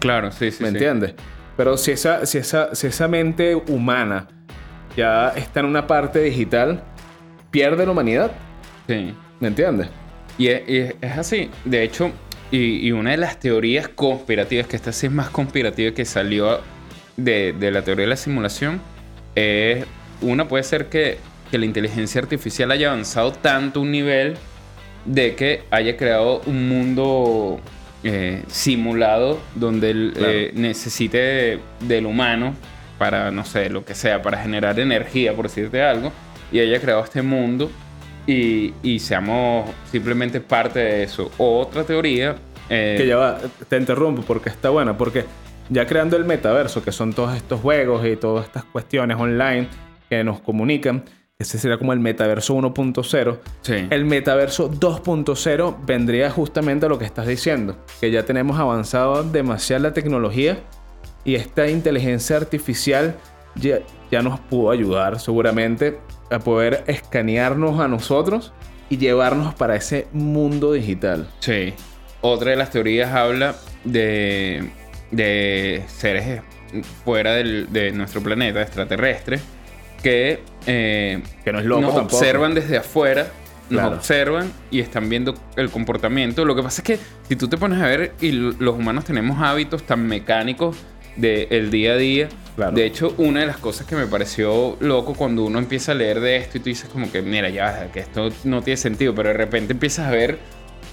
Claro, 0.00 0.32
sí, 0.32 0.50
sí. 0.50 0.62
¿Me 0.64 0.70
sí. 0.70 0.74
entiendes? 0.76 1.14
Pero 1.56 1.76
si 1.76 1.92
esa, 1.92 2.26
si, 2.26 2.38
esa, 2.38 2.74
si 2.74 2.88
esa 2.88 3.06
mente 3.06 3.54
humana 3.54 4.26
ya 4.96 5.28
está 5.36 5.60
en 5.60 5.66
una 5.66 5.86
parte 5.86 6.20
digital, 6.22 6.82
pierde 7.52 7.84
la 7.86 7.92
humanidad. 7.92 8.32
Sí. 8.88 9.14
¿Me 9.38 9.46
entiendes? 9.48 9.88
Y 10.38 10.48
es, 10.48 10.62
y 10.68 10.76
es- 10.78 10.94
es 11.00 11.18
así. 11.18 11.50
De 11.64 11.84
hecho, 11.84 12.10
y, 12.50 12.84
y 12.86 12.90
una 12.90 13.12
de 13.12 13.16
las 13.18 13.38
teorías 13.38 13.86
conspirativas, 13.88 14.66
que 14.66 14.74
esta 14.74 14.90
sí 14.90 15.06
es 15.06 15.12
más 15.12 15.30
conspirativa 15.30 15.92
que 15.94 16.04
salió 16.04 16.58
de, 17.16 17.52
de 17.52 17.70
la 17.70 17.82
teoría 17.82 18.06
de 18.06 18.10
la 18.10 18.16
simulación, 18.16 18.80
es 19.36 19.84
una 20.20 20.46
puede 20.48 20.62
ser 20.64 20.86
que, 20.88 21.18
que 21.50 21.58
la 21.58 21.64
inteligencia 21.66 22.20
artificial 22.20 22.70
haya 22.70 22.88
avanzado 22.92 23.32
tanto 23.32 23.80
a 23.80 23.82
un 23.82 23.90
nivel 23.90 24.36
de 25.04 25.34
que 25.34 25.62
haya 25.70 25.96
creado 25.96 26.42
un 26.46 26.68
mundo 26.68 27.60
eh, 28.04 28.42
simulado 28.48 29.40
donde 29.54 29.90
él 29.90 30.12
Claro. 30.14 30.32
eh, 30.32 30.50
necesite 30.54 31.18
de- 31.18 31.60
del 31.80 32.06
humano 32.06 32.54
para, 32.98 33.30
no 33.30 33.44
sé, 33.44 33.70
lo 33.70 33.84
que 33.84 33.94
sea, 33.94 34.20
para 34.22 34.38
generar 34.42 34.78
energía, 34.78 35.34
por 35.34 35.46
decirte 35.48 35.82
algo, 35.82 36.12
y 36.52 36.60
haya 36.60 36.80
creado 36.80 37.02
este 37.02 37.22
mundo 37.22 37.70
y, 38.26 38.74
y 38.82 38.98
seamos 38.98 39.70
simplemente 39.90 40.40
parte 40.40 40.78
de 40.80 41.02
eso. 41.04 41.30
Otra 41.38 41.84
teoría... 41.84 42.36
eh, 42.68 42.96
Que 42.98 43.06
ya 43.06 43.16
va, 43.16 43.38
te 43.68 43.76
interrumpo 43.78 44.22
porque 44.22 44.50
está 44.50 44.68
buena, 44.68 44.96
porque 44.98 45.24
ya 45.70 45.86
creando 45.86 46.16
el 46.18 46.24
metaverso, 46.26 46.82
que 46.82 46.92
son 46.92 47.14
todos 47.14 47.34
estos 47.36 47.60
juegos 47.60 48.06
y 48.06 48.16
todas 48.16 48.44
estas 48.44 48.64
cuestiones 48.64 49.16
online 49.18 49.66
que 50.10 50.22
nos 50.24 50.40
comunican, 50.40 51.04
ese 51.38 51.58
sería 51.58 51.78
como 51.78 51.94
el 51.94 52.00
metaverso 52.00 52.54
1.0. 52.54 53.38
sí. 53.62 53.86
El 53.88 54.04
metaverso 54.04 54.70
2.0 54.70 55.76
vendría 55.86 56.30
justamente 56.30 56.84
a 56.84 56.88
lo 56.90 56.98
que 56.98 57.06
estás 57.06 57.26
diciendo, 57.26 57.78
que 58.00 58.10
ya 58.10 58.24
tenemos 58.24 58.58
avanzado 58.58 59.22
demasiado 59.22 59.84
la 59.84 59.94
tecnología 59.94 60.58
y 61.24 61.36
esta 61.36 61.68
inteligencia 61.68 62.36
artificial 62.36 63.14
ya, 63.54 63.78
ya 64.10 64.20
nos 64.20 64.38
pudo 64.40 64.70
ayudar 64.70 65.18
seguramente 65.20 65.98
a 66.30 66.38
poder 66.40 66.84
escanearnos 66.86 67.80
a 67.80 67.88
nosotros 67.88 68.52
y 68.90 68.98
llevarnos 68.98 69.54
para 69.54 69.76
ese 69.76 70.08
mundo 70.12 70.72
digital. 70.72 71.28
Sí. 71.38 71.72
Otra 72.20 72.50
de 72.50 72.56
las 72.56 72.70
teorías 72.70 73.12
habla 73.14 73.54
de, 73.84 74.68
de 75.10 75.82
seres 75.86 76.42
fuera 77.04 77.32
del- 77.32 77.72
de 77.72 77.92
nuestro 77.92 78.20
planeta, 78.22 78.60
extraterrestres, 78.60 79.40
que, 80.02 80.40
eh, 80.66 81.22
Que 81.44 81.52
no 81.52 81.58
es 81.60 81.64
loco 81.64 81.80
nos 81.82 81.94
tampoco. 81.94 82.16
observan 82.16 82.54
desde 82.54 82.76
afuera, 82.78 83.28
nos 83.70 83.80
Claro. 83.82 83.96
observan 83.96 84.52
y 84.70 84.80
están 84.80 85.08
viendo 85.08 85.34
el 85.56 85.70
comportamiento. 85.70 86.44
Lo 86.44 86.54
que 86.56 86.62
pasa 86.62 86.82
es 86.82 86.86
que 86.86 86.98
si 87.28 87.36
tú 87.36 87.48
te 87.48 87.56
pones 87.56 87.80
a 87.80 87.86
ver, 87.86 88.12
y 88.20 88.32
los 88.32 88.74
humanos 88.76 89.04
tenemos 89.04 89.40
hábitos 89.40 89.84
tan 89.84 90.06
mecánicos 90.06 90.76
del 91.16 91.70
día 91.70 91.92
a 91.92 91.96
día. 91.96 92.28
Claro. 92.56 92.72
De 92.72 92.84
hecho, 92.84 93.14
una 93.18 93.40
de 93.40 93.46
las 93.46 93.58
cosas 93.58 93.86
que 93.86 93.94
me 93.96 94.06
pareció 94.06 94.76
loco 94.80 95.14
cuando 95.14 95.44
uno 95.44 95.58
empieza 95.58 95.92
a 95.92 95.94
leer 95.94 96.20
de 96.20 96.36
esto 96.36 96.58
y 96.58 96.60
tú 96.60 96.66
dices 96.68 96.88
como 96.90 97.10
que, 97.10 97.22
mira, 97.22 97.48
ya, 97.48 97.90
que 97.92 98.00
esto 98.00 98.30
no 98.44 98.62
tiene 98.62 98.76
sentido, 98.76 99.14
pero 99.14 99.28
de 99.28 99.34
repente 99.34 99.72
empiezas 99.72 100.08
a 100.08 100.10
ver 100.10 100.38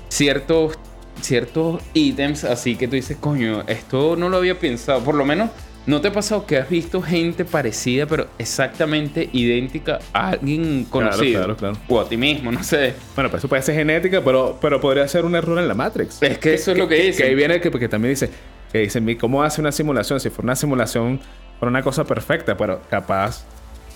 ciertos, 0.10 0.78
ciertos 1.22 1.82
ítems 1.94 2.44
así 2.44 2.76
que 2.76 2.88
tú 2.88 2.96
dices, 2.96 3.18
coño, 3.20 3.64
esto 3.68 4.16
no 4.16 4.30
lo 4.30 4.38
había 4.38 4.60
pensado. 4.60 5.02
Por 5.04 5.16
lo 5.16 5.26
menos, 5.26 5.50
¿no 5.88 6.01
te 6.01 6.10
ha 6.10 6.12
pasado 6.12 6.46
que 6.46 6.58
has 6.58 6.70
visto 6.70 7.01
gente 7.01 7.46
parecida, 7.46 8.06
pero 8.06 8.27
exactamente 8.38 9.29
idéntica 9.32 10.00
a 10.13 10.29
alguien 10.29 10.86
conocido? 10.86 11.39
claro, 11.39 11.58
claro. 11.58 11.77
O 11.88 12.00
a 12.00 12.08
ti 12.08 12.17
mismo, 12.17 12.51
no 12.51 12.63
sé. 12.63 12.94
Bueno, 13.15 13.32
pues 13.32 13.39
eso 13.41 13.48
puede 13.48 13.62
ser 13.63 13.74
genética, 13.75 14.22
pero, 14.24 14.58
pero 14.62 14.79
podría 14.79 15.08
ser 15.08 15.25
un 15.25 15.36
error 15.36 15.58
en 15.58 15.67
la 15.67 15.74
Matrix. 15.74 16.22
Es 16.22 16.38
que 16.38 16.53
eso 16.53 16.74
es 16.74 16.77
lo 16.77 16.88
que 16.88 16.96
dicen. 16.96 17.24
Que 17.24 17.24
ahí 17.29 17.36
viene 17.36 17.60
que, 17.60 17.72
que 17.72 17.89
también 17.89 18.12
dice, 18.12 18.29
que 18.72 18.79
dicen, 18.79 19.03
"Mi, 19.06 19.15
¿cómo 19.15 19.41
hace 19.41 19.62
una 19.62 19.72
simulación? 19.72 20.20
Si 20.20 20.29
fuera 20.29 20.44
una 20.44 20.56
simulación, 20.56 21.20
fuera 21.58 21.70
una 21.70 21.82
cosa 21.82 22.03
perfecta, 22.03 22.56
pero 22.58 22.82
capaz 22.89 23.46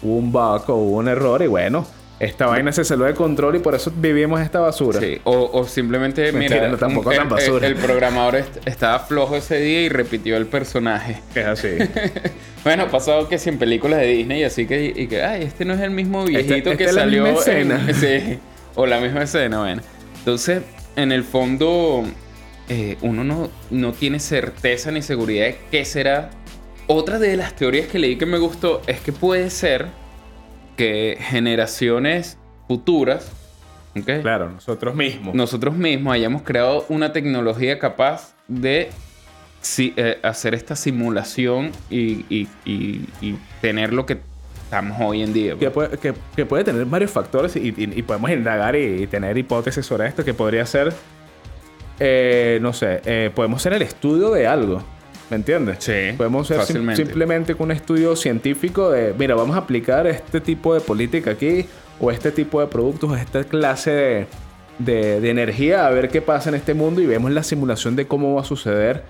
hubo 0.02 0.16
un 0.16 0.32
bug 0.32 0.64
o 0.70 0.76
hubo 0.76 0.98
un 0.98 1.08
error 1.10 1.42
y 1.44 1.48
bueno, 1.48 1.86
esta 2.22 2.46
vaina 2.46 2.72
se 2.72 2.84
salió 2.86 3.06
de 3.06 3.14
control 3.14 3.56
y 3.56 3.60
por 3.60 3.74
eso 3.76 3.92
vivimos 3.96 4.40
esta 4.42 4.60
basura. 4.60 5.00
Sí, 5.00 5.20
o, 5.24 5.50
o 5.54 5.66
simplemente, 5.68 6.32
mira, 6.32 6.68
no, 6.68 6.78
tampoco 6.78 7.10
un- 7.10 7.16
tan 7.16 7.24
el, 7.26 7.30
basura. 7.30 7.68
el- 7.68 7.74
el 7.74 7.80
programador 7.80 8.36
est- 8.36 8.68
estaba 8.68 9.00
flojo 9.00 9.36
ese 9.36 9.58
día 9.60 9.82
y 9.82 9.90
repitió 9.90 10.38
el 10.38 10.46
personaje. 10.46 11.20
Es 11.36 11.46
así. 11.46 11.68
Bueno, 12.64 12.84
ha 12.84 12.90
pasado 12.90 13.28
que 13.28 13.40
si 13.40 13.50
en 13.50 13.58
películas 13.58 14.02
de 14.02 14.06
Disney, 14.06 14.44
así 14.44 14.68
que, 14.68 14.94
y 14.96 15.08
que, 15.08 15.24
ay, 15.24 15.42
este 15.46 15.66
no 15.66 15.74
es 15.74 15.80
el 15.80 15.90
mismo 15.90 16.24
viejito 16.26 16.54
Esta- 16.70 16.78
que 16.78 16.84
es 16.84 16.94
la 16.94 17.02
salió. 17.02 17.24
misma 17.24 17.40
en- 17.54 17.72
escena. 17.72 17.94
sí, 18.00 18.40
o 18.76 18.86
la 18.86 19.00
misma 19.00 19.24
escena, 19.24 19.62
bueno. 19.62 19.82
Entonces, 20.20 20.62
en 20.96 21.12
el 21.12 21.24
fondo, 21.24 22.04
eh, 22.70 22.98
uno 23.02 23.24
no, 23.24 23.50
no 23.72 23.94
tiene 23.94 24.20
certeza 24.20 24.92
ni 24.92 25.02
seguridad 25.02 25.46
de 25.46 25.58
qué 25.72 25.86
será. 25.86 26.30
Otra 26.86 27.18
de 27.18 27.36
las 27.36 27.56
teorías 27.56 27.88
que 27.88 27.98
leí 27.98 28.16
que 28.18 28.28
me 28.28 28.38
gustó 28.38 28.84
es 28.86 29.00
que 29.00 29.12
puede 29.12 29.50
ser 29.50 29.88
que 30.82 31.18
generaciones 31.20 32.40
futuras, 32.68 33.32
¿ok? 34.00 34.22
claro, 34.24 34.50
nosotros 34.50 34.96
mismos. 34.96 35.36
nosotros 35.36 35.76
mismos 35.76 36.14
hayamos 36.14 36.42
creado 36.42 36.86
una 36.90 37.14
tecnología 37.14 37.78
capaz 37.78 38.34
de 38.48 38.90
si- 39.62 39.94
eh, 39.96 40.18
hacer 40.24 40.56
esta 40.56 40.76
simulación 40.76 41.72
y, 41.92 42.26
y- 42.30 42.48
y- 42.66 43.06
y 43.22 43.36
tener 43.62 43.94
lo 43.94 44.08
que 44.08 44.18
estamos 44.64 44.98
hoy 45.00 45.22
en 45.22 45.34
día. 45.34 45.56
Que 45.56 45.70
puede, 45.70 45.98
que, 46.00 46.14
que 46.36 46.46
puede 46.48 46.64
tener 46.64 46.84
varios 46.86 47.12
factores 47.12 47.56
y, 47.56 47.72
podemos 48.02 48.32
indagar 48.32 48.76
y, 48.76 49.04
y 49.04 49.08
tener 49.08 49.38
hipótesis 49.38 49.86
sobre 49.86 50.08
esto 50.08 50.26
que 50.26 50.34
podría 50.34 50.66
ser, 50.66 50.92
eh, 52.00 52.58
no 52.62 52.74
sé, 52.74 53.02
eh, 53.06 53.30
podemos 53.36 53.62
ser 53.62 53.74
el 53.74 53.84
estudio 53.84 54.32
de 54.32 54.48
algo, 54.48 54.82
¿me 55.32 55.38
entiendes? 55.38 55.78
Sí, 55.80 56.14
Podemos 56.18 56.46
ser 56.48 56.62
sim- 56.66 56.94
simplemente 56.96 57.56
con 57.56 57.66
un 57.66 57.72
estudio 57.72 58.16
científico 58.16 58.92
de, 58.92 59.16
mira, 59.18 59.34
vamos 59.34 59.56
a 59.56 59.60
aplicar 59.60 60.06
este 60.06 60.42
tipo 60.42 60.74
de 60.76 60.82
política 60.82 61.32
aquí 61.32 61.66
o 62.00 62.12
este 62.12 62.32
tipo 62.32 62.60
de 62.62 62.68
productos 62.68 63.10
o 63.10 63.16
esta 63.16 63.44
clase 63.46 63.92
de, 63.92 64.28
de, 64.80 65.22
de 65.22 65.30
energía 65.30 65.88
a 65.88 65.90
ver 65.90 66.10
qué 66.10 66.22
pasa 66.22 66.50
en 66.50 66.56
este 66.56 66.74
mundo 66.74 67.02
y 67.02 67.06
vemos 67.06 67.32
la 67.32 67.44
simulación 67.44 67.96
de 67.96 68.06
cómo 68.08 68.36
va 68.36 68.42
a 68.42 68.46
suceder 68.46 69.04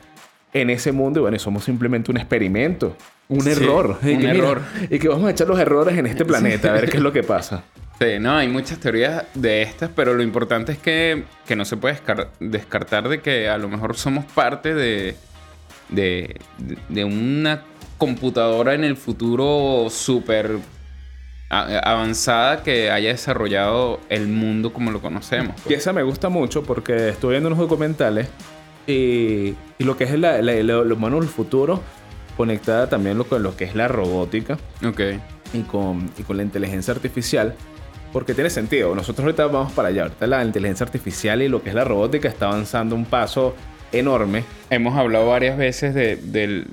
en 0.53 0.69
ese 0.69 0.91
mundo 0.91 1.19
y 1.19 1.21
bueno, 1.23 1.35
y 1.37 1.39
somos 1.39 1.63
simplemente 1.63 2.11
un 2.11 2.17
experimento, 2.17 2.95
un 3.29 3.41
Sí, 3.41 3.49
error. 3.51 3.97
Y 4.03 4.11
un 4.11 4.17
mira, 4.17 4.31
error. 4.33 4.61
y 4.89 4.99
que 4.99 5.07
vamos 5.07 5.27
a 5.27 5.31
echar 5.31 5.47
los 5.47 5.59
errores 5.59 5.97
en 5.97 6.05
este 6.05 6.23
planeta 6.25 6.69
a 6.69 6.73
ver 6.73 6.89
qué 6.89 6.97
es 6.97 7.03
lo 7.03 7.11
que 7.11 7.23
pasa. 7.23 7.63
Sí, 7.99 8.19
no, 8.19 8.35
hay 8.35 8.47
muchas 8.47 8.79
teorías 8.79 9.23
de 9.33 9.61
estas, 9.61 9.89
pero 9.95 10.13
lo 10.13 10.23
importante 10.23 10.71
es 10.73 10.77
que, 10.79 11.23
que 11.47 11.55
no 11.55 11.65
se 11.65 11.77
puede 11.77 11.95
descar- 11.95 12.27
descartar 12.39 13.07
de 13.09 13.21
que 13.21 13.47
a 13.47 13.57
lo 13.57 13.69
mejor 13.69 13.95
somos 13.95 14.25
parte 14.25 14.73
de, 14.73 15.15
de, 15.91 16.35
de 16.89 17.03
una 17.05 17.63
computadora 17.97 18.73
en 18.73 18.83
el 18.83 18.97
futuro 18.97 19.87
súper 19.89 20.57
avanzada 21.49 22.63
que 22.63 22.89
haya 22.91 23.09
desarrollado 23.09 23.99
el 24.09 24.27
mundo 24.27 24.71
como 24.73 24.91
lo 24.91 25.01
conocemos. 25.01 25.55
Y 25.69 25.73
esa 25.73 25.93
me 25.93 26.03
gusta 26.03 26.29
mucho 26.29 26.63
porque 26.63 27.09
estuve 27.09 27.31
viendo 27.33 27.47
unos 27.49 27.59
documentales 27.59 28.29
y, 28.87 29.53
y 29.77 29.83
lo 29.83 29.97
que 29.97 30.05
es 30.05 30.17
la, 30.17 30.41
la- 30.41 30.53
lo, 30.63 30.85
lo 30.85 30.95
humano 30.95 31.19
del 31.19 31.27
futuro 31.29 31.81
conectada 32.37 32.87
también 32.89 33.17
lo, 33.17 33.25
con 33.25 33.43
lo 33.43 33.55
que 33.55 33.65
es 33.65 33.75
la 33.75 33.87
robótica 33.87 34.57
Ok. 34.85 35.01
y 35.53 35.61
con, 35.63 36.09
y 36.17 36.23
con 36.23 36.37
la 36.37 36.43
inteligencia 36.43 36.93
artificial. 36.93 37.53
Porque 38.13 38.33
tiene 38.33 38.49
sentido. 38.49 38.93
Nosotros 38.95 39.23
ahorita 39.25 39.45
vamos 39.47 39.71
para 39.73 39.87
allá. 39.89 40.03
Ahorita 40.03 40.27
la 40.27 40.43
inteligencia 40.43 40.85
artificial 40.85 41.41
y 41.41 41.47
lo 41.47 41.61
que 41.63 41.69
es 41.69 41.75
la 41.75 41.83
robótica 41.85 42.27
está 42.27 42.47
avanzando 42.47 42.93
un 42.95 43.05
paso 43.05 43.55
enorme. 43.91 44.43
Hemos 44.69 44.97
hablado 44.97 45.27
varias 45.27 45.57
veces 45.57 45.93
de, 45.93 46.15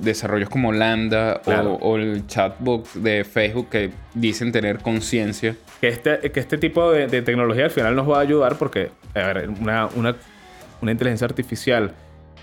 desarrollos 0.01 0.49
como 0.49 0.73
Lambda 0.73 1.37
o- 1.37 1.43
Claro. 1.43 1.73
o, 1.81 1.97
el 1.97 2.27
chatbot 2.27 2.93
de 2.95 3.25
Facebook 3.25 3.69
que 3.71 3.91
dicen 4.15 4.53
tener 4.53 4.79
conciencia. 4.79 5.57
Que 5.81 5.89
este, 5.89 6.19
que 6.33 6.41
este 6.41 6.59
tipo 6.59 6.91
de, 6.93 7.07
de 7.09 7.23
tecnología 7.23 7.65
al 7.65 7.71
final 7.71 7.95
nos 7.97 8.09
va 8.09 8.19
a 8.19 8.21
ayudar 8.21 8.57
porque 8.57 8.91
a 9.15 9.19
ver, 9.33 9.49
una, 9.61 9.87
una, 9.97 10.17
una 10.81 10.93
inteligencia 10.93 11.25
artificial 11.27 11.93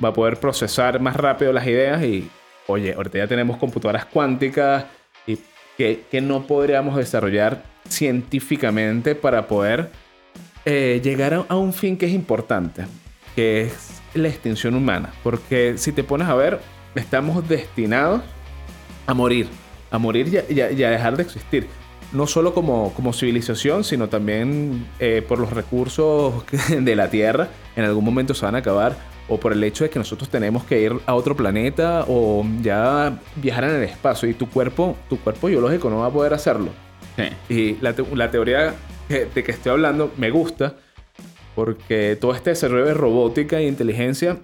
va 0.03 0.10
a 0.10 0.13
poder 0.13 0.38
procesar 0.38 1.00
más 1.00 1.15
rápido 1.15 1.53
las 1.53 1.65
ideas 1.67 2.03
y, 2.03 2.29
oye, 2.67 2.94
ahorita 2.94 3.17
ya 3.20 3.27
tenemos 3.27 3.58
computadoras 3.58 4.05
cuánticas 4.05 4.86
y 5.25 5.38
que, 5.77 6.01
que 6.12 6.20
no 6.22 6.46
podríamos 6.48 6.96
desarrollar 6.98 7.63
científicamente 7.88 9.15
para 9.15 9.48
poder 9.48 9.89
eh, 10.65 11.00
llegar 11.03 11.34
a, 11.34 11.46
a 11.48 11.55
un 11.58 11.74
fin 11.74 11.98
que 11.98 12.08
es 12.08 12.12
importante, 12.13 12.84
que 13.36 13.63
es 13.63 14.01
la 14.13 14.27
extinción 14.30 14.75
humana. 14.75 15.13
Porque 15.24 15.77
si 15.77 15.92
te 15.92 16.04
pones 16.04 16.27
a 16.27 16.36
ver, 16.36 16.60
estamos 16.96 17.48
destinados 17.48 18.22
a 19.08 19.13
morir, 19.13 19.48
a 19.92 19.98
morir 19.98 20.27
y 20.34 20.38
a, 20.38 20.44
y 20.50 20.62
a- 20.62 20.72
y 20.72 20.84
a 20.84 20.89
dejar 20.89 21.18
de 21.18 21.24
existir. 21.24 21.68
No 22.12 22.27
solo 22.27 22.54
como, 22.54 22.94
como 22.94 23.12
civilización, 23.13 23.84
sino 23.84 24.08
también 24.10 24.86
eh, 25.00 25.24
por 25.27 25.39
los 25.39 25.51
recursos 25.51 26.46
de 26.70 26.96
la 26.96 27.10
Tierra. 27.10 27.50
En 27.75 27.84
algún 27.84 28.06
momento 28.06 28.34
se 28.34 28.46
van 28.46 28.56
a 28.56 28.60
acabar. 28.60 28.96
O 29.27 29.39
por 29.39 29.51
el 29.54 29.63
hecho 29.63 29.84
de 29.84 29.89
que 29.89 29.98
nosotros 29.98 30.30
tenemos 30.30 30.63
que 30.65 30.80
ir 30.82 30.94
a 31.08 31.15
otro 31.15 31.36
planeta 31.36 32.06
o 32.08 32.46
ya 32.62 33.20
viajar 33.38 33.63
en 33.63 33.72
el 33.77 33.84
espacio. 33.84 34.30
Y 34.30 34.36
tu 34.36 34.48
cuerpo, 34.48 34.96
tu 35.10 35.18
cuerpo 35.20 35.48
biológico 35.48 35.89
no 35.89 36.00
va 36.01 36.06
a 36.08 36.12
poder 36.12 36.34
hacerlo. 36.36 36.70
Sí. 37.18 37.54
Y 37.54 37.74
la, 37.82 37.94
te- 37.94 38.06
la 38.15 38.30
teoría 38.30 38.75
de 39.10 39.44
que 39.44 39.51
estoy 39.51 39.72
hablando 39.72 40.12
me 40.18 40.30
gusta 40.30 40.75
porque 41.55 42.17
todo 42.19 42.35
este 42.35 42.51
desarrollo 42.51 42.85
de 42.85 42.93
robótica 42.93 43.59
e 43.59 43.67
inteligencia, 43.67 44.38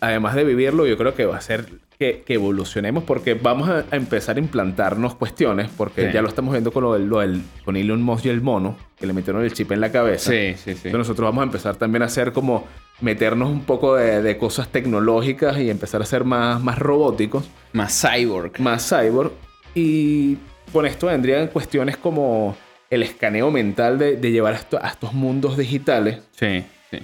además 0.00 0.34
de 0.34 0.44
vivirlo, 0.44 0.86
yo 0.86 0.96
creo 0.96 1.14
que 1.14 1.24
va 1.26 1.36
a 1.36 1.40
ser 1.40 1.66
que, 1.98 2.22
que 2.26 2.34
evolucionemos 2.34 3.04
porque 3.04 3.34
vamos 3.34 3.68
a, 3.68 3.84
a 3.90 3.96
empezar 3.96 4.36
a 4.36 4.40
implantarnos 4.40 5.14
cuestiones, 5.14 5.70
porque 5.76 6.08
Sí. 6.08 6.12
ya 6.12 6.22
lo 6.22 6.28
estamos 6.28 6.52
viendo 6.52 6.72
con, 6.72 6.82
lo 6.82 6.98
lo 6.98 7.20
del- 7.20 7.42
con 7.64 7.76
Elon 7.76 8.02
Musk 8.02 8.26
y 8.26 8.28
el 8.30 8.40
mono, 8.40 8.76
que 8.98 9.06
le 9.06 9.12
metieron 9.12 9.42
el 9.44 9.52
chip 9.52 9.70
en 9.72 9.80
la 9.80 9.92
cabeza. 9.92 10.30
Sí, 10.32 10.54
sí, 10.56 10.62
sí. 10.64 10.70
Entonces 10.88 10.94
nosotros 10.94 11.26
vamos 11.28 11.42
a 11.42 11.44
empezar 11.44 11.76
también 11.76 12.02
a 12.02 12.06
hacer 12.06 12.32
como 12.32 12.66
meternos 13.00 13.48
un 13.48 13.62
poco 13.62 13.94
de, 13.96 14.22
de 14.22 14.36
cosas 14.36 14.68
tecnológicas 14.68 15.58
y 15.58 15.70
empezar 15.70 16.02
a 16.02 16.04
ser 16.06 16.24
más, 16.24 16.60
más 16.62 16.78
robóticos 16.78 17.48
Más 17.72 17.92
cyborg. 18.02 18.60
más 18.60 18.88
cyborg. 18.88 19.32
Y 19.74 20.36
con 20.72 20.86
esto 20.86 21.06
vendrían 21.06 21.46
cuestiones 21.48 21.96
como 21.96 22.56
el 22.94 23.02
escaneo 23.02 23.50
mental 23.50 23.98
de, 23.98 24.16
de 24.16 24.30
llevar 24.32 24.54
a, 24.54 24.56
esto- 24.56 24.78
a 24.82 24.88
estos 24.88 25.12
mundos 25.12 25.56
digitales. 25.56 26.18
Sí, 26.38 26.64
sí. 26.90 26.98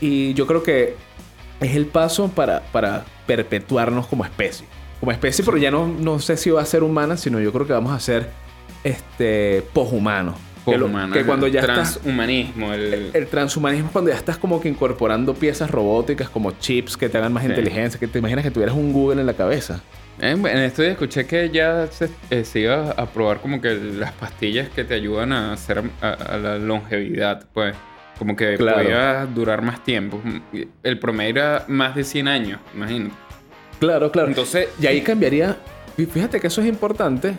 Y 0.00 0.34
yo 0.34 0.46
creo 0.46 0.62
que 0.62 0.94
es 1.60 1.76
el 1.76 1.86
paso 1.86 2.28
para, 2.28 2.60
para 2.72 3.04
perpetuarnos 3.26 4.06
como 4.06 4.24
especie. 4.24 4.66
Como 5.00 5.12
especie, 5.12 5.44
pero 5.44 5.56
ya 5.56 5.70
no, 5.70 5.86
no 5.86 6.18
sé 6.20 6.36
si 6.36 6.50
va 6.50 6.62
a 6.62 6.66
ser 6.66 6.82
humana, 6.82 7.16
sino 7.16 7.40
yo 7.40 7.52
creo 7.52 7.66
que 7.66 7.72
vamos 7.72 7.92
a 7.92 8.00
ser 8.00 8.28
este, 8.84 9.62
poshumanos. 9.72 10.36
Que, 10.64 10.78
lo- 10.78 10.88
que 11.12 11.24
cuando 11.24 11.48
ya 11.48 11.58
estás... 11.60 11.94
Transhumanismo. 11.94 12.72
El, 12.72 13.10
El 13.12 13.26
transhumanismo 13.26 13.86
es 13.88 13.92
cuando 13.92 14.10
ya 14.12 14.16
estás 14.16 14.38
como 14.38 14.60
que 14.60 14.68
incorporando 14.68 15.34
piezas 15.34 15.68
robóticas 15.70 16.28
como 16.28 16.52
chips 16.52 16.96
que 16.96 17.08
te 17.08 17.18
hagan 17.18 17.32
más 17.32 17.42
Sí. 17.42 17.48
inteligencia, 17.50 17.98
que 17.98 18.06
te 18.06 18.20
imaginas 18.20 18.44
que 18.44 18.52
tuvieras 18.52 18.76
un 18.76 18.92
Google 18.92 19.20
en 19.20 19.26
la 19.26 19.34
cabeza. 19.34 19.82
Eh, 20.20 20.30
En 20.32 20.46
estos 20.58 20.78
días 20.84 20.92
escuché 20.92 21.26
que 21.26 21.50
ya 21.50 21.86
se, 21.88 22.10
eh, 22.30 22.44
se 22.44 22.60
iba 22.60 22.90
a 22.90 23.06
probar 23.06 23.40
como 23.40 23.60
que 23.60 23.74
las 23.74 24.12
pastillas 24.12 24.68
que 24.68 24.84
te 24.84 24.94
ayudan 24.94 25.32
a 25.32 25.52
hacer 25.52 25.82
a, 26.00 26.08
a 26.10 26.36
la 26.38 26.58
longevidad, 26.58 27.44
pues. 27.52 27.74
Como 28.18 28.36
que 28.36 28.56
Claro. 28.56 28.82
podía 28.82 29.26
durar 29.26 29.62
más 29.62 29.82
tiempo. 29.82 30.20
El 30.82 30.98
promedio 30.98 31.30
era 31.30 31.64
más 31.66 31.94
de 31.96 32.04
100 32.04 32.28
años, 32.28 32.60
imagínate. 32.74 33.14
Claro, 33.80 34.12
claro. 34.12 34.28
Entonces, 34.28 34.68
Y 34.80 34.86
ahí 34.86 35.00
cambiaría. 35.00 35.56
Y 35.96 36.04
fíjate 36.06 36.38
que 36.38 36.46
eso 36.46 36.60
es 36.60 36.68
importante. 36.68 37.34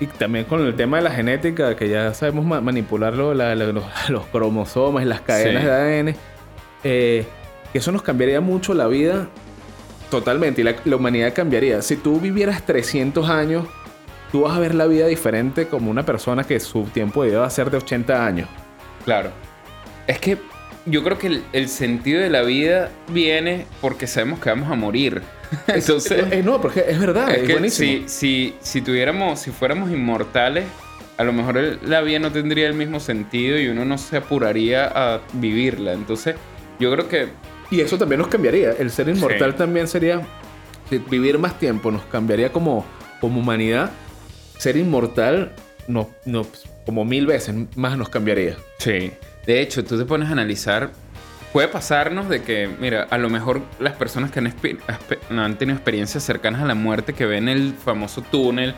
Y 0.00 0.06
también 0.06 0.46
con 0.46 0.64
el 0.64 0.74
tema 0.76 0.96
de 0.96 1.02
la 1.02 1.10
genética, 1.10 1.76
que 1.76 1.88
ya 1.90 2.14
sabemos 2.14 2.46
ma- 2.46 2.60
manipularlo, 2.62 3.34
la- 3.34 3.54
la- 3.54 3.66
los, 3.66 3.84
los 4.08 4.24
cromosomas 4.28 5.02
y 5.04 5.06
las 5.06 5.20
cadenas 5.20 5.62
Sí. 5.62 5.68
de 5.68 5.72
ADN. 5.74 6.14
eh, 6.84 7.26
que 7.72 7.78
eso 7.78 7.92
nos 7.92 8.02
cambiaría 8.02 8.40
mucho 8.40 8.72
la 8.74 8.86
vida 8.86 9.28
totalmente. 10.12 10.60
Y 10.60 10.64
la, 10.64 10.76
la 10.84 10.96
humanidad 10.96 11.34
cambiaría. 11.34 11.82
Si 11.82 11.96
tú 11.96 12.20
vivieras 12.20 12.64
300 12.64 13.28
años, 13.28 13.66
tú 14.30 14.42
vas 14.42 14.56
a 14.56 14.60
ver 14.60 14.74
la 14.74 14.86
vida 14.86 15.06
diferente 15.06 15.66
como 15.66 15.90
una 15.90 16.04
persona 16.06 16.44
que 16.44 16.60
su 16.60 16.84
tiempo 16.84 17.22
de 17.24 17.30
vida 17.30 17.40
va 17.40 17.46
a 17.46 17.50
ser 17.50 17.70
de 17.70 17.78
80 17.78 18.24
años. 18.24 18.48
Claro. 19.04 19.30
Es 20.06 20.18
que 20.18 20.38
yo 20.86 21.02
creo 21.04 21.18
que 21.18 21.26
el, 21.28 21.44
el 21.52 21.68
sentido 21.68 22.20
de 22.20 22.30
la 22.30 22.42
vida 22.42 22.90
viene 23.08 23.66
porque 23.80 24.06
sabemos 24.06 24.38
que 24.40 24.50
vamos 24.50 24.70
a 24.70 24.74
morir. 24.74 25.22
Entonces, 25.66 26.24
Eh, 26.30 26.42
no, 26.44 26.60
porque 26.60 26.84
es 26.88 26.98
verdad, 26.98 27.30
es, 27.30 27.38
es 27.42 27.46
que 27.46 27.52
buenísimo. 27.52 28.08
si, 28.08 28.08
si, 28.08 28.54
si 28.60 28.80
tuviéramos, 28.82 29.38
si 29.40 29.50
fuéramos 29.50 29.90
inmortales, 29.90 30.64
a 31.18 31.24
lo 31.24 31.32
mejor 31.32 31.58
el- 31.58 31.78
la 31.84 32.00
vida 32.00 32.18
no 32.18 32.32
tendría 32.32 32.66
el 32.66 32.74
mismo 32.74 32.98
sentido 33.00 33.58
y 33.60 33.68
uno 33.68 33.84
no 33.84 33.98
se 33.98 34.16
apuraría 34.16 34.86
a 34.86 35.20
vivirla. 35.34 35.92
Entonces, 35.92 36.36
yo 36.80 36.90
creo 36.90 37.06
que 37.08 37.28
Y 37.72 37.80
eso 37.80 37.98
también 37.98 38.20
nos 38.20 38.28
cambiaría. 38.28 38.72
El 38.72 38.90
ser 38.90 39.08
inmortal 39.08 39.52
Sí. 39.52 39.58
también 39.58 39.88
sería. 39.88 40.20
Vivir 41.10 41.38
más 41.38 41.58
tiempo 41.58 41.90
nos 41.90 42.02
cambiaría 42.04 42.52
como, 42.52 42.84
como 43.20 43.40
humanidad. 43.40 43.90
Ser 44.58 44.76
inmortal 44.76 45.52
no, 45.88 46.10
no, 46.26 46.46
como 46.84 47.04
mil 47.04 47.26
veces 47.26 47.54
más 47.76 47.96
nos 47.96 48.10
cambiaría. 48.10 48.56
Sí. 48.78 49.10
De 49.46 49.60
hecho, 49.62 49.82
tú 49.84 49.98
te 49.98 50.04
pones 50.04 50.28
a 50.28 50.32
analizar. 50.32 50.90
Puede 51.52 51.68
pasarnos 51.68 52.28
de 52.28 52.42
que, 52.42 52.68
mira, 52.80 53.04
a 53.10 53.18
lo 53.18 53.28
mejor 53.30 53.62
las 53.80 53.94
personas 53.94 54.30
que 54.30 54.38
han, 54.40 54.54
han 55.38 55.56
tenido 55.58 55.76
experiencias 55.76 56.22
cercanas 56.22 56.62
a 56.62 56.66
la 56.66 56.74
muerte, 56.74 57.12
que 57.14 57.26
ven 57.26 57.48
el 57.48 57.74
famoso 57.74 58.22
túnel, 58.22 58.74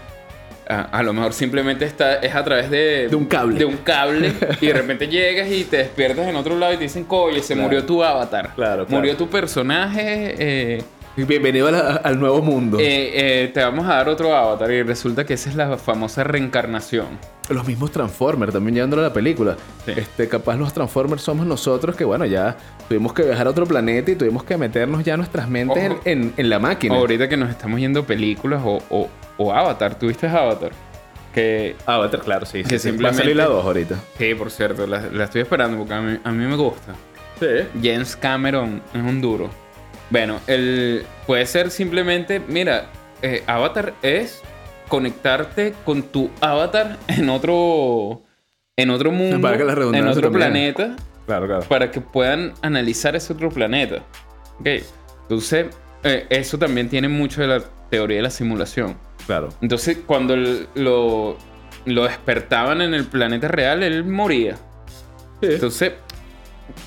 a, 0.69 0.83
a 0.83 1.03
lo 1.03 1.13
mejor 1.13 1.33
simplemente 1.33 1.85
está, 1.85 2.17
es 2.17 2.35
a 2.35 2.43
través 2.45 2.71
de, 2.71 3.09
De 3.09 3.17
un 3.17 3.27
cable. 3.27 3.59
De 3.59 3.65
un 3.65 3.77
cable 3.79 4.33
y 4.61 4.67
de 4.67 4.73
repente 4.73 5.09
llegas 5.09 5.51
y 5.51 5.65
te 5.65 5.79
despiertas 5.79 6.27
en 6.29 6.37
otro 6.37 6.59
lado 6.59 6.73
y 6.73 6.77
te 6.77 6.85
dicen, 6.85 7.05
coño, 7.05 7.41
se 7.43 7.55
Claro. 7.55 7.63
murió 7.69 7.85
tu 7.85 8.03
avatar. 8.03 8.53
Claro, 8.55 8.87
claro. 8.87 8.89
Murió 9.01 9.17
tu 9.17 9.29
personaje. 9.29 10.35
eh, 10.39 10.83
Bienvenido 11.17 11.71
la- 11.71 11.97
al 12.03 12.19
nuevo 12.19 12.43
mundo. 12.43 12.79
eh, 12.81 13.45
eh, 13.45 13.51
te 13.55 13.61
vamos 13.61 13.87
a 13.87 13.95
dar 13.95 14.09
otro 14.09 14.35
avatar 14.37 14.69
y 14.73 14.83
resulta 14.83 15.25
que 15.25 15.35
esa 15.35 15.49
es 15.49 15.55
la 15.55 15.77
famosa 15.79 16.25
reencarnación. 16.25 17.07
Los 17.51 17.67
mismos 17.69 17.93
Transformers, 17.93 18.53
también 18.53 18.75
llevándolo 18.75 19.03
a 19.03 19.09
la 19.09 19.13
película. 19.13 19.57
Sí. 19.85 19.93
Este, 19.97 20.29
capaz 20.29 20.57
los 20.57 20.73
Transformers 20.73 21.23
somos 21.23 21.47
nosotros 21.47 21.95
que, 21.95 22.05
bueno, 22.05 22.25
ya 22.25 22.57
tuvimos 22.89 23.13
que 23.13 23.23
viajar 23.23 23.47
a 23.47 23.51
otro 23.51 23.65
planeta 23.67 24.11
y 24.11 24.17
tuvimos 24.17 24.43
que 24.45 24.57
meternos 24.57 25.05
ya 25.05 25.17
nuestras 25.17 25.49
mentes 25.49 25.85
en, 25.85 25.99
en- 26.05 26.33
en 26.37 26.51
la 26.51 26.59
máquina. 26.59 26.97
Ahorita 26.97 27.29
que 27.29 27.37
nos 27.37 27.51
estamos 27.51 27.79
yendo 27.79 28.05
películas 28.05 28.63
o, 28.65 28.83
o, 28.91 29.09
o 29.39 29.53
Avatar, 29.53 29.99
¿tuviste 29.99 30.27
Avatar? 30.27 30.71
Que, 31.33 31.75
Avatar, 31.87 32.21
claro, 32.21 32.47
sí. 32.47 32.63
Que 32.63 32.69
sí. 32.69 32.73
Va 32.73 32.77
a 32.77 32.81
simplemente- 33.13 33.19
salir 33.23 33.37
la 33.37 33.45
2 33.47 33.65
ahorita. 33.65 33.97
sí, 34.19 34.35
por 34.35 34.51
cierto, 34.51 34.87
la, 34.87 35.01
la 35.13 35.25
estoy 35.25 35.43
esperando 35.43 35.79
porque 35.79 35.95
a 35.95 36.01
mí, 36.01 36.19
a 36.23 36.31
mí 36.31 36.47
me 36.47 36.57
gusta. 36.57 36.95
Sí. 37.41 37.47
James 37.83 38.15
Cameron 38.17 38.81
es 38.95 39.03
un 39.03 39.21
duro. 39.21 39.51
Bueno, 40.11 40.39
el, 40.47 41.05
puede 41.27 41.45
ser 41.47 41.71
simplemente, 41.71 42.41
mira, 42.47 42.87
eh, 43.23 43.43
Avatar 43.47 43.95
es 44.03 44.43
conectarte 44.89 45.75
con 45.85 46.03
tu 46.05 46.31
avatar 46.41 46.99
en 47.09 47.29
otro, 47.31 48.23
en 48.77 48.91
otro 48.91 49.11
mundo, 49.11 49.41
Valga 49.41 49.65
la 49.65 49.73
en 49.73 50.07
otro 50.07 50.23
también. 50.31 50.33
planeta. 50.33 50.97
Claro, 51.27 51.47
claro. 51.47 51.63
para 51.63 51.91
que 51.91 52.01
puedan 52.03 52.53
analizar 52.61 53.17
ese 53.17 53.33
otro 53.33 53.49
planeta. 53.49 54.03
Ok, 54.61 54.69
entonces 55.23 55.67
eh, 56.03 56.27
eso 56.29 56.59
también 56.59 56.89
tiene 56.91 57.09
mucho 57.09 57.41
de 57.41 57.47
la 57.49 57.61
teoría 57.91 58.19
de 58.19 58.23
la 58.25 58.31
simulación. 58.31 58.97
Claro. 59.27 59.49
Entonces 59.61 59.99
cuando 60.07 60.37
lo, 60.37 61.37
lo 61.85 62.05
despertaban 62.05 62.83
en 62.83 62.95
el 62.95 63.05
planeta 63.05 63.49
real, 63.49 63.83
él 63.83 64.05
moría. 64.05 64.57
Sí. 65.41 65.49
Entonces 65.51 65.93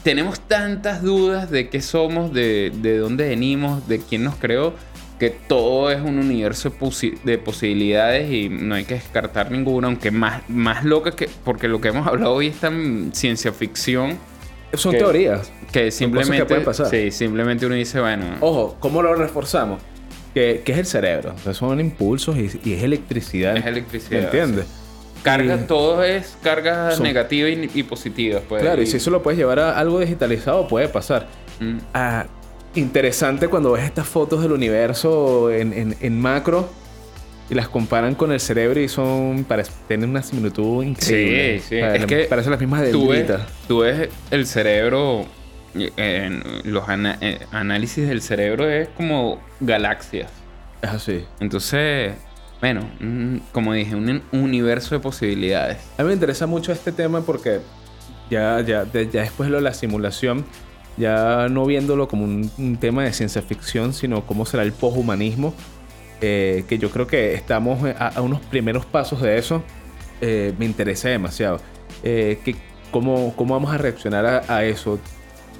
tenemos 0.04 0.40
tantas 0.42 1.02
dudas 1.02 1.50
de 1.52 1.70
qué 1.70 1.82
somos, 1.82 2.34
de, 2.34 2.72
de 2.76 2.98
dónde 2.98 3.30
venimos, 3.30 3.88
de 3.88 4.00
quién 4.00 4.24
nos 4.24 4.36
creó, 4.36 4.74
que 5.20 5.30
todo 5.30 5.92
es 5.92 6.00
un 6.00 6.20
universo 6.20 6.72
de 7.24 7.38
posibilidades 7.38 8.32
y 8.32 8.50
no 8.50 8.76
hay 8.76 8.86
que 8.86 8.96
descartar 8.96 9.52
ninguna, 9.52 9.88
aunque 9.88 10.12
más, 10.12 10.48
más 10.48 10.86
loca 10.86 11.12
que. 11.12 11.30
Porque 11.44 11.68
lo 11.68 11.82
que 11.82 11.90
hemos 11.90 12.08
hablado 12.08 12.34
hoy 12.34 12.48
es 12.48 12.58
tan 12.58 13.12
ciencia 13.14 13.52
ficción. 13.52 14.18
Son 14.74 14.92
teorías. 14.92 15.52
Que 15.72 15.92
simplemente. 15.92 16.46
pueden 16.46 16.66
pasar. 16.66 16.88
Sí, 16.88 17.10
simplemente 17.12 17.66
uno 17.66 17.76
dice, 17.76 18.00
bueno. 18.00 18.26
Ojo, 18.42 18.78
¿cómo 18.80 19.02
lo 19.02 19.16
reforzamos? 19.16 19.82
Que, 20.38 20.72
es 20.72 20.78
el 20.78 20.86
cerebro. 20.86 21.36
son 21.54 21.80
impulsos 21.80 22.38
y, 22.38 22.74
es 22.74 22.84
electricidad. 22.84 23.58
Es 23.58 23.66
electricidad. 23.66 24.26
¿Entiendes? 24.26 24.66
Carga, 25.24 25.66
todo 25.66 26.04
es 26.04 26.38
carga 26.44 26.96
negativa 27.00 27.50
y, 27.50 27.84
positiva. 27.84 28.40
Pues, 28.48 28.62
claro, 28.62 28.82
y, 28.82 28.86
si 28.86 28.98
eso 28.98 29.10
lo 29.10 29.24
puedes 29.24 29.40
llevar 29.40 29.60
a 29.60 29.78
algo 29.78 30.00
digitalizado, 30.00 30.68
puede 30.68 30.90
pasar. 30.90 31.28
Mm. 31.60 31.78
Ah, 31.94 32.28
interesante 32.76 33.48
cuando 33.48 33.72
ves 33.72 33.84
estas 33.84 34.08
fotos 34.08 34.44
del 34.44 34.52
universo 34.52 35.50
en, 35.52 36.20
macro 36.20 36.70
y 37.50 37.56
las 37.56 37.68
comparan 37.68 38.14
con 38.14 38.32
el 38.32 38.40
cerebro 38.40 38.80
y 38.80 38.88
son 38.88 39.44
tienen 39.88 40.12
una 40.12 40.22
similitud 40.22 40.84
increíble. 40.84 41.60
Sí, 41.62 41.66
sí. 41.70 41.76
es 41.78 42.06
que 42.06 42.26
parecen 42.26 42.52
las 42.52 42.60
mismas 42.60 42.92
tú 42.92 43.08
ves, 43.08 43.32
tú 43.68 43.80
ves 43.80 44.10
el 44.30 44.46
cerebro 44.46 45.26
los 45.74 46.84
eh, 46.90 47.40
análisis 47.52 48.08
del 48.08 48.22
cerebro 48.22 48.70
es 48.70 48.90
como 48.90 49.40
galaxias. 49.60 50.32
Es 50.82 50.90
así. 50.90 51.26
Entonces, 51.40 52.14
bueno, 52.60 52.82
como 53.52 53.74
dije, 53.74 53.96
un 53.96 54.22
universo 54.32 54.96
de 54.96 55.00
posibilidades. 55.00 55.78
A 55.98 56.04
mí 56.04 56.08
me 56.08 56.14
interesa 56.14 56.48
mucho 56.48 56.72
este 56.72 56.92
tema 56.92 57.22
porque 57.22 57.60
ya, 58.30 58.62
ya, 58.62 58.86
ya 58.92 59.22
después 59.22 59.48
de 59.48 59.52
lo 59.52 59.58
de 59.58 59.64
la 59.64 59.74
simulación, 59.74 60.46
ya 60.98 61.48
no 61.50 61.66
viéndolo 61.66 62.08
como 62.08 62.26
un, 62.26 62.78
tema 62.80 63.04
de 63.04 63.14
ciencia 63.14 63.42
ficción, 63.42 63.94
sino 63.94 64.26
cómo 64.26 64.46
será 64.46 64.64
el 64.64 64.74
poshumanismo, 64.74 65.54
eh, 66.22 66.66
que 66.68 66.78
yo 66.80 66.90
creo 66.90 67.08
que 67.08 67.34
estamos 67.36 67.80
a, 67.98 68.22
unos 68.22 68.42
primeros 68.42 68.86
pasos 68.86 69.22
de 69.22 69.38
eso, 69.38 69.64
eh, 70.22 70.54
me 70.58 70.66
interesa 70.66 71.10
demasiado. 71.10 71.60
Eh, 72.04 72.40
que, 72.44 72.56
¿cómo, 72.92 73.34
¿Cómo 73.36 73.54
vamos 73.54 73.74
a 73.74 73.78
reaccionar 73.78 74.44
a, 74.48 74.64
eso? 74.66 75.00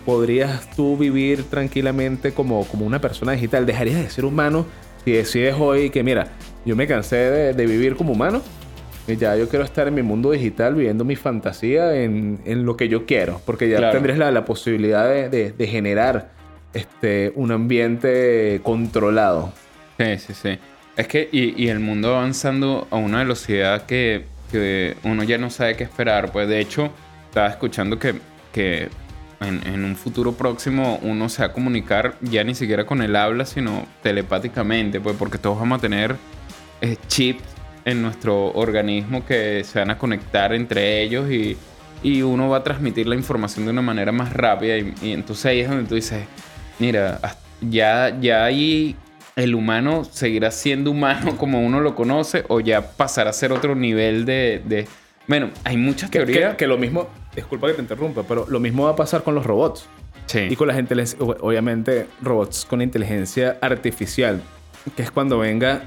¿Podrías 0.08 0.72
tú 0.74 0.96
vivir 0.96 1.44
tranquilamente 1.44 2.32
como, 2.32 2.66
como 2.66 2.86
una 2.86 3.02
persona 3.02 3.34
digital? 3.34 3.66
¿Dejarías 3.66 4.02
de 4.02 4.10
ser 4.10 4.24
humano 4.24 4.66
si 5.04 5.12
decides 5.12 5.56
hoy 5.60 5.90
que, 5.90 6.02
mira, 6.02 6.30
yo 6.64 6.78
me 6.78 6.88
cansé 6.88 7.18
de, 7.18 7.54
de 7.54 7.66
vivir 7.66 7.98
como 7.98 8.14
humano? 8.14 8.42
ya 9.06 9.36
yo 9.36 9.50
quiero 9.50 9.66
estar 9.66 9.86
en 9.86 9.96
mi 9.96 10.04
mundo 10.04 10.32
digital 10.32 10.76
viviendo 10.76 11.04
mi 11.04 11.18
fantasía 11.18 11.94
en, 12.02 12.40
en 12.46 12.66
lo 12.66 12.78
que 12.78 12.88
yo 12.88 13.06
quiero, 13.06 13.42
porque 13.46 13.68
ya 13.68 13.92
tendrías 13.92 14.18
la, 14.18 14.32
la, 14.32 14.46
posibilidad 14.46 15.10
de, 15.10 15.52
de, 15.52 15.68
generar 15.68 16.30
este, 16.74 17.34
un 17.36 17.52
ambiente 17.52 18.62
controlado. 18.64 19.52
Sí, 19.98 20.18
sí, 20.20 20.34
sí. 20.34 20.60
Es 20.96 21.10
que, 21.10 21.28
y, 21.34 21.62
y, 21.62 21.68
el 21.68 21.82
mundo 21.82 22.16
avanzando 22.16 22.88
a 22.92 22.96
una 22.96 23.18
velocidad 23.20 23.86
que, 23.86 24.24
que, 24.54 24.96
uno 25.04 25.24
ya 25.24 25.38
no 25.38 25.50
sabe 25.50 25.76
qué 25.76 25.84
esperar. 25.84 26.32
Pues 26.32 26.48
de 26.48 26.62
hecho, 26.62 26.92
estaba 27.28 27.48
escuchando 27.48 28.00
que, 28.00 28.16
que 28.54 28.88
en, 29.40 29.66
en, 29.68 29.86
un 29.86 29.96
futuro 29.96 30.34
próximo 30.34 31.00
uno 31.04 31.30
se 31.30 31.44
va 31.44 31.50
a 31.50 31.54
comunicar 31.54 32.16
ya 32.22 32.44
ni 32.44 32.56
siquiera 32.56 32.86
con 32.86 33.02
el 33.02 33.16
habla, 33.16 33.46
sino 33.46 33.86
telepáticamente, 34.02 35.00
pues 35.00 35.16
porque 35.18 35.38
todos 35.38 35.60
vamos 35.60 35.78
a 35.78 35.82
tener 35.82 36.16
eh, 36.82 36.98
chips 37.08 37.44
en 37.86 38.02
nuestro 38.02 38.52
organismo 38.52 39.26
que 39.26 39.64
se 39.64 39.80
van 39.80 39.90
a 39.90 39.98
conectar 39.98 40.54
entre 40.54 41.02
ellos 41.02 41.32
y, 41.32 41.58
y 42.04 42.22
uno 42.22 42.50
va 42.50 42.58
a 42.58 42.64
transmitir 42.64 43.08
la 43.08 43.16
información 43.16 43.66
de 43.66 43.72
una 43.72 43.82
manera 43.82 44.12
más 44.12 44.34
rápida. 44.34 44.78
Y, 44.78 45.14
entonces 45.14 45.46
ahí 45.46 45.62
es 45.62 45.70
donde 45.70 45.88
tú 45.88 45.96
dices, 45.96 46.26
mira, 46.80 47.20
ya, 47.62 48.18
ya 48.20 48.44
ahí 48.44 48.96
el 49.38 49.56
humano 49.56 50.04
seguirá 50.04 50.52
siendo 50.52 50.92
humano 50.92 51.38
como 51.38 51.66
uno 51.66 51.80
lo 51.80 51.96
conoce 51.96 52.44
o 52.50 52.60
ya 52.60 52.82
pasará 52.82 53.30
a 53.30 53.34
ser 53.34 53.52
otro 53.54 53.74
nivel 53.74 54.26
de... 54.26 54.62
de... 54.66 54.88
Bueno, 55.28 55.50
hay 55.64 55.78
muchas 55.78 56.12
teorías. 56.12 56.56
Que, 56.56 56.68
lo 56.68 56.78
mismo, 56.78 57.10
disculpa 57.38 57.68
que 57.68 57.74
te 57.74 57.82
interrumpa, 57.82 58.24
pero 58.24 58.46
lo 58.50 58.60
mismo 58.60 58.86
va 58.86 58.92
a 58.92 58.96
pasar 58.96 59.24
con 59.24 59.36
los 59.36 59.46
robots. 59.46 59.88
Sí. 60.26 60.40
Y 60.50 60.56
con 60.56 60.68
la 60.68 60.74
gente, 60.74 60.94
obviamente, 61.20 62.08
robots 62.22 62.66
con 62.66 62.82
inteligencia 62.82 63.58
artificial, 63.62 64.42
que 64.96 65.04
es 65.04 65.12
cuando 65.12 65.40
venga 65.40 65.84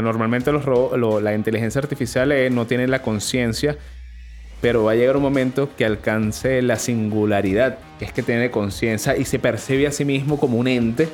normalmente 0.00 0.52
los 0.52 0.64
la 1.22 1.34
inteligencia 1.34 1.80
artificial 1.80 2.32
eh, 2.32 2.48
no 2.48 2.66
tiene 2.66 2.86
la 2.88 3.02
conciencia, 3.02 3.76
pero 4.60 4.84
va 4.84 4.92
a 4.92 4.94
llegar 4.94 5.16
un 5.16 5.22
momento 5.22 5.68
que 5.76 5.84
alcance 5.84 6.62
la 6.62 6.76
singularidad, 6.76 7.78
que 7.98 8.06
es 8.06 8.12
que 8.12 8.22
tiene 8.22 8.50
conciencia 8.50 9.16
y 9.16 9.24
se 9.24 9.38
percibe 9.38 9.86
a 9.86 9.90
sí 9.90 10.04
mismo 10.04 10.38
como 10.38 10.56
un 10.56 10.68
ente, 10.68 11.08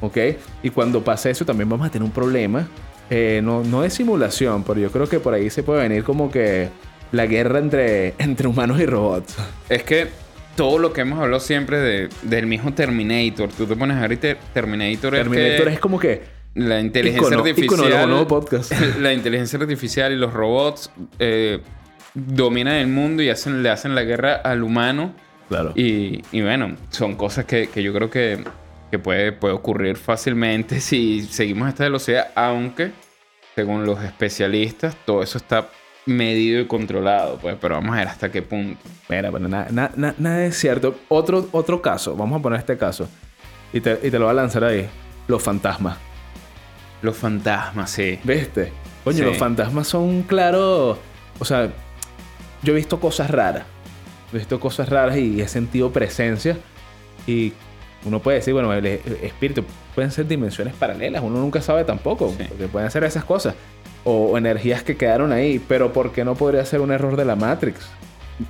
¿ok? 0.00 0.16
Y 0.62 0.70
cuando 0.70 1.04
pasa 1.04 1.30
eso 1.30 1.44
también 1.44 1.68
vamos 1.68 1.86
a 1.86 1.90
tener 1.90 2.04
un 2.04 2.12
problema. 2.12 2.66
Eh, 3.10 3.40
no, 3.44 3.62
no 3.62 3.84
es 3.84 3.92
simulación, 3.92 4.64
pero 4.64 4.80
yo 4.80 4.90
creo 4.90 5.06
que 5.06 5.20
por 5.20 5.34
ahí 5.34 5.50
se 5.50 5.62
puede 5.62 5.82
venir 5.82 6.02
como 6.02 6.30
que 6.30 6.70
la 7.14 7.26
guerra 7.26 7.60
entre, 7.60 8.14
entre 8.18 8.48
humanos 8.48 8.80
y 8.80 8.86
robots. 8.86 9.36
Es 9.68 9.84
que 9.84 10.08
todo 10.56 10.78
lo 10.78 10.92
que 10.92 11.02
hemos 11.02 11.20
hablado 11.20 11.40
siempre 11.40 11.78
de, 11.78 12.08
del 12.22 12.46
mismo 12.46 12.74
Terminator, 12.74 13.50
tú 13.50 13.66
te 13.66 13.76
pones 13.76 13.96
a 13.96 14.06
ver 14.06 14.18
Terminator, 14.52 15.12
Terminator 15.12 15.68
es 15.68 15.78
como 15.78 15.98
que 15.98 16.22
la 16.54 16.80
inteligencia 16.80 17.36
artificial. 17.36 18.26
podcast. 18.26 18.72
La 19.00 19.12
inteligencia 19.12 19.58
artificial 19.58 20.12
y 20.12 20.16
los 20.16 20.32
robots 20.32 20.90
eh, 21.18 21.60
dominan 22.14 22.74
el 22.74 22.86
mundo 22.86 23.24
y 23.24 23.30
hacen, 23.30 23.62
le 23.62 23.70
hacen 23.70 23.94
la 23.94 24.02
guerra 24.02 24.36
al 24.36 24.62
humano. 24.62 25.14
Claro. 25.48 25.72
Y, 25.74 26.22
bueno, 26.32 26.76
son 26.90 27.16
cosas 27.16 27.44
que, 27.44 27.68
yo 27.74 27.92
creo 27.92 28.08
que, 28.08 28.38
puede, 29.02 29.32
puede 29.32 29.54
ocurrir 29.54 29.96
fácilmente 29.96 30.80
si 30.80 31.22
seguimos 31.22 31.66
a 31.66 31.68
esta 31.70 31.84
velocidad, 31.84 32.28
aunque, 32.36 32.92
según 33.56 33.84
los 33.84 34.02
especialistas, 34.02 34.96
todo 35.04 35.22
eso 35.22 35.38
está 35.38 35.68
medido 36.06 36.60
y 36.60 36.66
controlado, 36.66 37.38
pues, 37.38 37.56
pero 37.60 37.76
vamos 37.76 37.94
a 37.94 37.98
ver 37.98 38.08
hasta 38.08 38.30
qué 38.30 38.42
punto. 38.42 38.80
Mira, 39.08 39.30
pero 39.32 39.48
nada, 39.48 39.92
nada, 39.96 40.44
es 40.44 40.56
cierto. 40.58 40.96
Otro, 41.08 41.48
otro 41.52 41.80
caso, 41.80 42.14
vamos 42.16 42.38
a 42.38 42.42
poner 42.42 42.58
este 42.58 42.76
caso, 42.76 43.08
y 43.72 43.80
te, 43.80 43.98
y 44.02 44.10
te 44.10 44.18
lo 44.18 44.26
voy 44.26 44.32
a 44.32 44.34
lanzar 44.34 44.64
ahí. 44.64 44.88
Los 45.26 45.42
fantasmas. 45.42 45.96
Los 47.02 47.16
fantasmas, 47.16 47.90
sí. 47.90 48.18
¿Viste? 48.24 48.72
Coño, 49.04 49.24
los 49.24 49.36
fantasmas 49.36 49.88
son 49.88 50.22
claro. 50.22 50.98
O 51.38 51.44
sea, 51.44 51.70
yo 52.62 52.72
he 52.72 52.76
visto 52.76 53.00
cosas 53.00 53.30
raras. 53.30 53.64
He 54.32 54.38
visto 54.38 54.58
cosas 54.60 54.88
raras 54.88 55.16
y 55.16 55.40
he 55.40 55.48
sentido 55.48 55.92
presencia. 55.92 56.56
Y 57.26 57.52
uno 58.04 58.20
puede 58.20 58.38
decir, 58.38 58.54
bueno, 58.54 58.72
el 58.72 58.86
espíritu 58.86 59.64
pueden 59.94 60.10
ser 60.10 60.26
dimensiones 60.26 60.74
paralelas. 60.74 61.22
Uno 61.22 61.38
nunca 61.40 61.60
sabe 61.60 61.84
tampoco. 61.84 62.34
Porque 62.48 62.68
pueden 62.68 62.90
ser 62.90 63.04
esas 63.04 63.24
cosas. 63.24 63.54
O, 64.04 64.36
energías 64.36 64.82
que 64.82 64.96
quedaron 64.96 65.32
ahí. 65.32 65.60
Pero 65.66 65.92
¿por 65.92 66.12
qué 66.12 66.24
no 66.24 66.34
podría 66.34 66.64
ser 66.64 66.80
un 66.80 66.92
error 66.92 67.16
de 67.16 67.24
la 67.24 67.36
Matrix? 67.36 67.80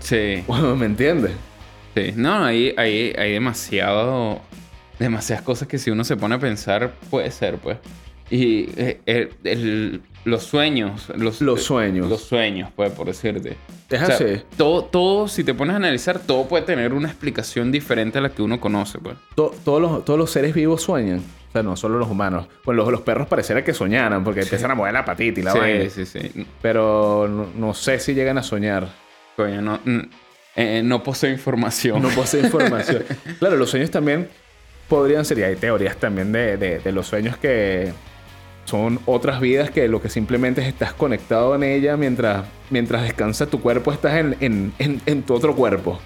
Sí. 0.01 0.45
¿Me 0.77 0.87
entiendes? 0.87 1.33
Sí. 1.95 2.13
No, 2.17 2.45
ahí 2.45 2.75
hay, 2.77 3.15
hay 3.17 3.33
demasiado. 3.33 4.41
Demasiadas 4.99 5.45
cosas 5.45 5.67
que 5.67 5.79
si 5.79 5.91
uno 5.91 6.05
se 6.05 6.17
pone 6.17 6.37
a 6.37 6.39
pensar, 6.39 6.95
puede 7.11 7.31
ser, 7.31 7.57
pues. 7.59 7.79
Y 8.31 8.69
eh, 8.77 10.01
los 10.25 10.45
sueños. 10.45 11.09
Los, 11.17 11.41
los 11.41 11.63
sueños. 11.63 12.09
Los 12.09 12.23
sueños, 12.23 12.71
pues, 12.75 12.91
por 12.93 13.07
decirte. 13.07 13.57
Es 13.91 14.45
Todo, 14.57 14.85
todo, 14.85 15.29
si 15.29 15.45
te 15.45 15.55
pones 15.55 15.75
a 15.75 15.77
analizar, 15.77 16.19
todo 16.19 16.49
puede 16.49 16.65
tener 16.65 16.95
una 16.95 17.09
explicación 17.09 17.71
diferente 17.71 18.19
a 18.19 18.23
la 18.23 18.31
que 18.31 18.43
uno 18.43 18.61
conoce, 18.61 18.99
pues. 18.99 19.17
todos, 19.37 19.81
los, 19.81 20.05
todos 20.05 20.19
los 20.19 20.31
seres 20.31 20.55
vivos 20.55 20.83
sueñan. 20.83 21.23
Sea, 21.55 21.63
no 21.63 21.75
solo 21.77 21.99
los 21.99 22.11
humanos. 22.11 22.47
Bueno, 22.65 22.83
los, 22.83 22.93
los 22.93 23.01
perros 23.01 23.27
pareciera 23.27 23.65
que 23.65 23.73
soñaran 23.73 24.23
porque 24.23 24.41
empiezan 24.41 24.71
a 24.71 24.75
mover 24.75 24.93
la 24.93 25.05
patita 25.05 25.41
y 25.41 25.43
la 25.43 25.53
sí, 25.53 26.05
Sí, 26.05 26.07
sí, 26.07 26.47
Pero 26.61 27.51
no, 27.57 27.73
sé 27.73 27.99
si 27.99 28.13
llegan 28.13 28.37
a 28.37 28.43
soñar. 28.43 28.89
Coño, 29.37 29.63
no, 29.63 29.81
eh, 30.57 30.83
no 30.85 31.03
posee 31.03 31.31
información. 31.31 32.03
No 32.03 32.11
posee 32.11 32.43
información. 32.43 33.05
claro, 33.39 33.57
los 33.57 33.71
sueños 33.71 33.91
también 33.91 34.29
podrían 34.89 35.25
ser, 35.25 35.39
y 35.39 35.43
hay 35.45 35.57
teorías 35.57 35.97
también 35.97 36.31
de, 36.31 36.57
de 36.57 36.93
los 36.93 37.07
sueños 37.07 37.37
que 37.39 37.93
son 38.65 39.01
otras 39.07 39.41
vidas 39.41 39.71
que 39.71 39.89
lo 39.89 40.01
que 40.01 40.09
simplemente 40.09 40.63
es 40.63 40.69
estás 40.69 40.93
conectado 40.93 41.55
en 41.55 41.63
ella 41.63 41.97
mientras, 41.97 42.45
mientras 42.71 43.03
descansa 43.03 43.47
tu 43.47 43.61
cuerpo, 43.61 43.93
estás 43.93 44.15
en, 44.15 44.73
en, 44.79 45.23
tu 45.23 45.35
otro 45.35 45.55
cuerpo. 45.55 46.01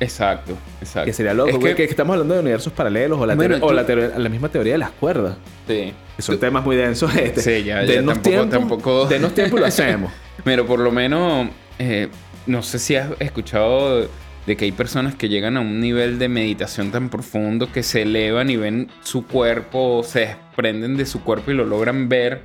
Exacto, 0.00 0.56
exacto. 0.80 1.06
Que 1.06 1.12
sería 1.12 1.34
loco, 1.34 1.58
que, 1.58 1.84
estamos 1.84 2.14
hablando 2.14 2.34
de 2.34 2.40
universos 2.40 2.72
paralelos 2.72 3.18
o 3.18 3.26
la, 3.26 3.34
o 3.60 3.72
la, 3.72 4.28
misma 4.28 4.48
teoría 4.48 4.74
de 4.74 4.78
las 4.78 4.90
cuerdas. 4.92 5.36
Sí. 5.66 5.92
Que 6.16 6.22
son 6.22 6.38
temas 6.38 6.64
muy 6.64 6.76
densos. 6.76 7.14
Este. 7.18 7.40
Sí, 7.40 7.64
ya, 7.64 7.82
ya 7.82 7.96
tampoco, 7.96 8.20
tiempo, 8.20 8.48
tampoco... 8.48 9.06
Denos 9.06 9.34
tiempo 9.34 9.56
y 9.56 9.60
lo 9.60 9.66
hacemos. 9.66 10.12
Pero 10.44 10.66
por 10.66 10.78
lo 10.78 10.92
menos, 10.92 11.48
eh, 11.78 12.08
no 12.46 12.62
sé 12.62 12.78
si 12.78 12.96
has 12.96 13.10
escuchado 13.18 14.08
de 14.46 14.56
que 14.56 14.64
hay 14.64 14.72
personas 14.72 15.14
que 15.14 15.28
llegan 15.28 15.56
a 15.56 15.60
un 15.60 15.80
nivel 15.80 16.18
de 16.18 16.28
meditación 16.28 16.90
tan 16.90 17.10
profundo 17.10 17.70
que 17.70 17.82
se 17.82 18.02
elevan 18.02 18.50
y 18.50 18.56
ven 18.56 18.88
su 19.02 19.26
cuerpo, 19.26 20.02
se 20.04 20.20
desprenden 20.20 20.96
de 20.96 21.06
su 21.06 21.22
cuerpo 21.22 21.50
y 21.50 21.54
lo 21.54 21.64
logran 21.64 22.08
ver. 22.08 22.42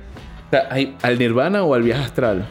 ¿Al 1.02 1.18
nirvana 1.18 1.62
o 1.62 1.74
al 1.74 1.82
viaje 1.82 2.04
astral? 2.04 2.46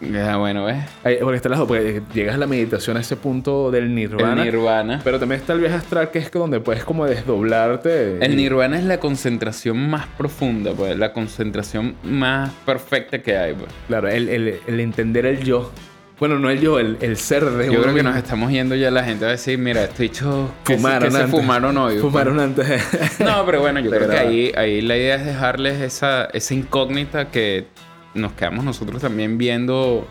Ya, 0.00 0.36
bueno, 0.38 0.64
¿ves? 0.64 0.78
Ahí- 1.04 1.18
Porque 1.20 1.36
está 1.36 1.50
dos, 1.50 1.68
porque 1.68 2.00
llegas 2.14 2.34
a 2.34 2.38
la 2.38 2.46
meditación 2.46 2.96
a 2.96 3.00
ese 3.00 3.16
punto 3.16 3.70
del 3.70 3.94
nirvana. 3.94 4.42
El 4.42 4.50
nirvana. 4.52 5.00
Pero 5.04 5.18
también 5.18 5.40
está 5.42 5.52
el 5.52 5.60
viaje 5.60 5.74
astral, 5.76 6.10
que 6.10 6.18
es 6.20 6.30
donde 6.30 6.58
puedes 6.60 6.84
como 6.84 7.04
desdoblarte. 7.06 8.24
El 8.24 8.32
y- 8.32 8.36
nirvana 8.36 8.78
es 8.78 8.84
la 8.84 8.98
concentración 8.98 9.90
más 9.90 10.06
profunda, 10.06 10.72
pues, 10.72 10.96
la 10.96 11.12
concentración 11.12 11.96
más 12.02 12.50
perfecta 12.64 13.18
que 13.20 13.36
hay, 13.36 13.52
pues. 13.54 13.70
Claro, 13.88 14.08
el, 14.08 14.28
el- 14.30 14.60
el 14.66 14.80
entender 14.80 15.26
el 15.26 15.44
yo. 15.44 15.70
Bueno, 16.18 16.38
no 16.38 16.50
el 16.50 16.60
yo, 16.60 16.78
el, 16.78 16.98
el 17.00 17.16
ser 17.16 17.44
de 17.46 17.66
Yo 17.66 17.72
creo 17.80 17.84
que 17.94 18.02
mismo. 18.02 18.10
nos 18.10 18.18
estamos 18.18 18.50
yendo 18.52 18.74
ya 18.76 18.90
la 18.90 19.02
gente 19.04 19.24
va 19.24 19.30
a 19.30 19.32
decir, 19.32 19.58
mira, 19.58 19.84
estoy 19.84 20.06
hecho 20.06 20.50
que, 20.64 20.74
se- 20.74 20.78
Fumaron 20.78 21.08
que 21.08 21.10
se 21.14 21.22
antes. 21.22 21.30
fumaron 21.40 21.76
hoy. 21.78 21.92
pues. 21.94 22.02
Fumaron 22.02 22.40
antes. 22.40 23.20
No, 23.20 23.44
pero 23.46 23.60
bueno, 23.60 23.80
yo 23.80 23.90
De 23.90 23.96
creo 23.98 24.10
que 24.10 24.16
ahí, 24.18 24.52
ahí 24.56 24.80
la 24.82 24.96
idea 24.98 25.14
es 25.16 25.24
dejarles 25.26 25.80
esa, 25.80 26.24
esa 26.26 26.54
incógnita 26.54 27.30
que 27.30 27.66
nos 28.14 28.32
quedamos 28.32 28.64
nosotros 28.64 29.00
también 29.02 29.38
viendo, 29.38 30.06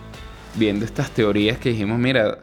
viendo 0.55 0.85
estas 0.85 1.12
teorías 1.12 1.57
que 1.57 1.69
dijimos, 1.69 1.99
mira, 1.99 2.39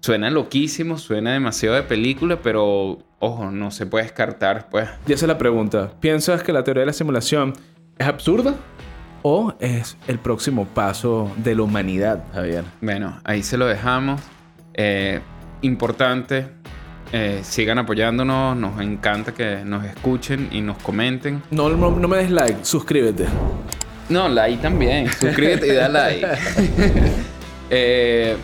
suena 0.00 0.30
loquísimo, 0.30 0.98
suena 0.98 1.32
demasiado 1.32 1.74
de 1.76 1.82
película, 1.82 2.40
pero 2.42 2.98
ojo, 3.18 3.50
no 3.50 3.70
se 3.70 3.86
puede 3.86 4.04
descartar, 4.04 4.68
pues. 4.70 4.88
Y 5.06 5.12
esa 5.12 5.26
es 5.26 5.28
la 5.28 5.38
pregunta. 5.38 5.92
¿Piensas 6.00 6.42
que 6.42 6.52
la 6.52 6.64
teoría 6.64 6.80
de 6.80 6.86
la 6.86 6.92
simulación 6.92 7.52
es 7.98 8.06
absurda? 8.06 8.54
¿O 9.22 9.54
es 9.58 9.96
el 10.06 10.18
próximo 10.18 10.66
paso 10.66 11.32
de 11.36 11.54
la 11.56 11.62
humanidad, 11.62 12.24
Javier? 12.32 12.64
Bueno, 12.80 13.20
ahí 13.24 13.42
se 13.42 13.56
lo 13.56 13.66
dejamos. 13.66 14.20
Eh, 14.74 15.20
importante, 15.62 16.48
eh, 17.12 17.40
sigan 17.42 17.78
apoyándonos, 17.78 18.56
nos 18.56 18.80
encanta 18.80 19.32
que 19.32 19.64
nos 19.64 19.84
escuchen 19.84 20.48
y 20.52 20.60
nos 20.60 20.78
comenten. 20.78 21.42
No, 21.50 21.68
no, 21.68 21.90
no 21.90 22.08
me 22.08 22.18
des 22.18 22.30
like, 22.30 22.64
suscríbete. 22.64 23.26
No, 24.08 24.28
like 24.28 24.62
también. 24.62 25.10
Suscríbete 25.20 25.68
y 25.68 25.72
da 25.72 25.88
like. 25.88 26.26
Eh, 27.68 28.36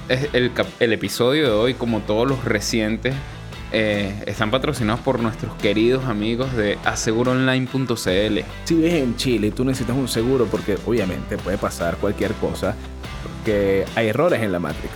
el, 0.80 0.92
episodio 0.92 1.44
de 1.44 1.52
hoy, 1.52 1.74
como 1.74 2.00
todos 2.00 2.28
los 2.28 2.44
recientes, 2.44 3.14
eh, 3.70 4.12
están 4.26 4.50
patrocinados 4.50 5.00
por 5.00 5.20
nuestros 5.20 5.54
queridos 5.54 6.06
amigos 6.06 6.56
de 6.56 6.76
aseguroonline.cl. 6.84 7.94
Si 8.64 8.74
vives 8.74 8.94
en 8.94 9.16
Chile 9.16 9.46
y 9.46 9.50
tú 9.52 9.64
necesitas 9.64 9.96
un 9.96 10.08
seguro, 10.08 10.46
porque 10.46 10.76
obviamente 10.84 11.38
puede 11.38 11.56
pasar 11.56 11.98
cualquier 11.98 12.32
cosa, 12.32 12.74
porque 13.22 13.84
hay 13.94 14.08
errores 14.08 14.42
en 14.42 14.50
la 14.50 14.58
Matrix. 14.58 14.92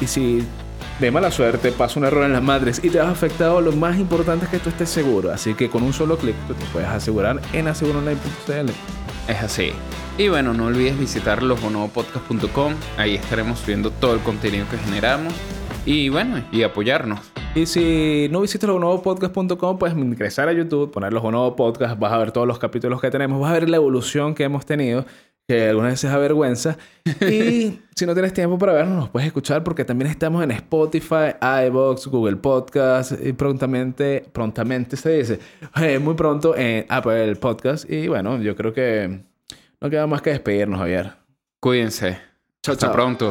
Y 0.00 0.06
si 0.06 0.42
de 0.98 1.10
mala 1.10 1.30
suerte 1.30 1.70
pasa 1.70 2.00
un 2.00 2.06
error 2.06 2.24
en 2.24 2.32
la 2.32 2.40
Matrix 2.40 2.82
y 2.82 2.88
te 2.88 3.00
has 3.00 3.08
afectado, 3.08 3.60
lo 3.60 3.72
más 3.72 3.98
importante 3.98 4.46
es 4.46 4.50
que 4.50 4.58
tú 4.58 4.70
estés 4.70 4.88
seguro. 4.88 5.30
Así 5.30 5.52
que 5.52 5.68
con 5.68 5.82
un 5.82 5.92
solo 5.92 6.16
clic 6.16 6.34
tú 6.46 6.54
te 6.54 6.64
puedes 6.72 6.88
asegurar 6.88 7.40
en 7.52 7.68
aseguroonline.cl. 7.68 8.72
Es 9.28 9.42
así. 9.42 9.72
Y 10.16 10.28
bueno, 10.28 10.54
no 10.54 10.64
olvides 10.64 10.98
visitar 10.98 11.42
losbonobopodcast.com. 11.42 12.74
Ahí 12.96 13.14
estaremos 13.14 13.58
subiendo 13.58 13.90
todo 13.90 14.14
el 14.14 14.20
contenido 14.20 14.66
que 14.70 14.78
generamos. 14.78 15.34
Y 15.84 16.08
bueno, 16.08 16.42
y 16.50 16.62
apoyarnos. 16.62 17.20
Y 17.54 17.66
si 17.66 18.28
no 18.30 18.40
visitas 18.40 18.68
losbonobopodcast.com, 18.68 19.78
puedes 19.78 19.96
ingresar 19.96 20.48
a 20.48 20.52
YouTube, 20.52 20.90
poner 20.90 21.12
los 21.12 21.22
Bonobo 21.22 21.54
vas 21.98 22.12
a 22.12 22.18
ver 22.18 22.32
todos 22.32 22.46
los 22.46 22.58
capítulos 22.58 23.00
que 23.00 23.10
tenemos, 23.10 23.40
vas 23.40 23.50
a 23.50 23.54
ver 23.54 23.68
la 23.68 23.76
evolución 23.76 24.34
que 24.34 24.44
hemos 24.44 24.64
tenido, 24.64 25.04
que 25.48 25.70
algunas 25.70 25.92
veces 25.92 26.10
avergüenza. 26.10 26.76
Y 27.22 27.80
si 27.96 28.04
no 28.04 28.12
tienes 28.12 28.34
tiempo 28.34 28.58
para 28.58 28.74
vernos, 28.74 28.96
nos 28.96 29.08
puedes 29.08 29.26
escuchar 29.26 29.64
porque 29.64 29.84
también 29.84 30.10
estamos 30.10 30.44
en 30.44 30.50
Spotify, 30.50 31.34
iBox, 31.66 32.06
Google 32.06 32.36
Podcast 32.36 33.12
y 33.24 33.32
prontamente, 33.32 34.28
prontamente 34.30 34.96
se 34.96 35.10
dice, 35.18 35.38
eh, 35.76 35.98
muy 35.98 36.14
pronto 36.14 36.54
en 36.54 36.84
Apple 36.90 37.34
Podcast. 37.36 37.90
Y 37.90 38.08
bueno, 38.08 38.40
yo 38.42 38.54
creo 38.54 38.74
que 38.74 39.22
no 39.80 39.88
queda 39.88 40.06
más 40.06 40.20
que 40.20 40.30
despedirnos, 40.30 40.78
Javier. 40.78 41.12
Cuídense. 41.60 42.18
Chao, 42.62 42.74
Hasta 42.74 42.86
chao. 42.86 42.92
pronto. 42.92 43.30